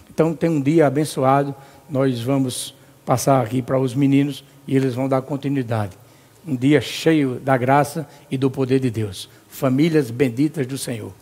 Então, 0.09 0.33
tem 0.33 0.49
um 0.49 0.61
dia 0.61 0.87
abençoado, 0.87 1.53
nós 1.89 2.21
vamos 2.21 2.73
passar 3.05 3.43
aqui 3.43 3.61
para 3.61 3.77
os 3.77 3.93
meninos 3.93 4.45
e 4.65 4.77
eles 4.77 4.93
vão 4.93 5.09
dar 5.09 5.21
continuidade 5.21 5.97
um 6.49 6.55
dia 6.55 6.81
cheio 6.81 7.39
da 7.39 7.57
graça 7.57 8.07
e 8.29 8.37
do 8.37 8.49
poder 8.49 8.79
de 8.79 8.89
Deus. 8.89 9.29
Famílias 9.47 10.09
benditas 10.09 10.65
do 10.65 10.77
Senhor. 10.77 11.13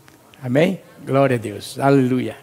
Amém? 0.42 0.80
Glória 1.06 1.36
a 1.36 1.40
Deus. 1.40 1.80
Aleluia. 1.80 2.36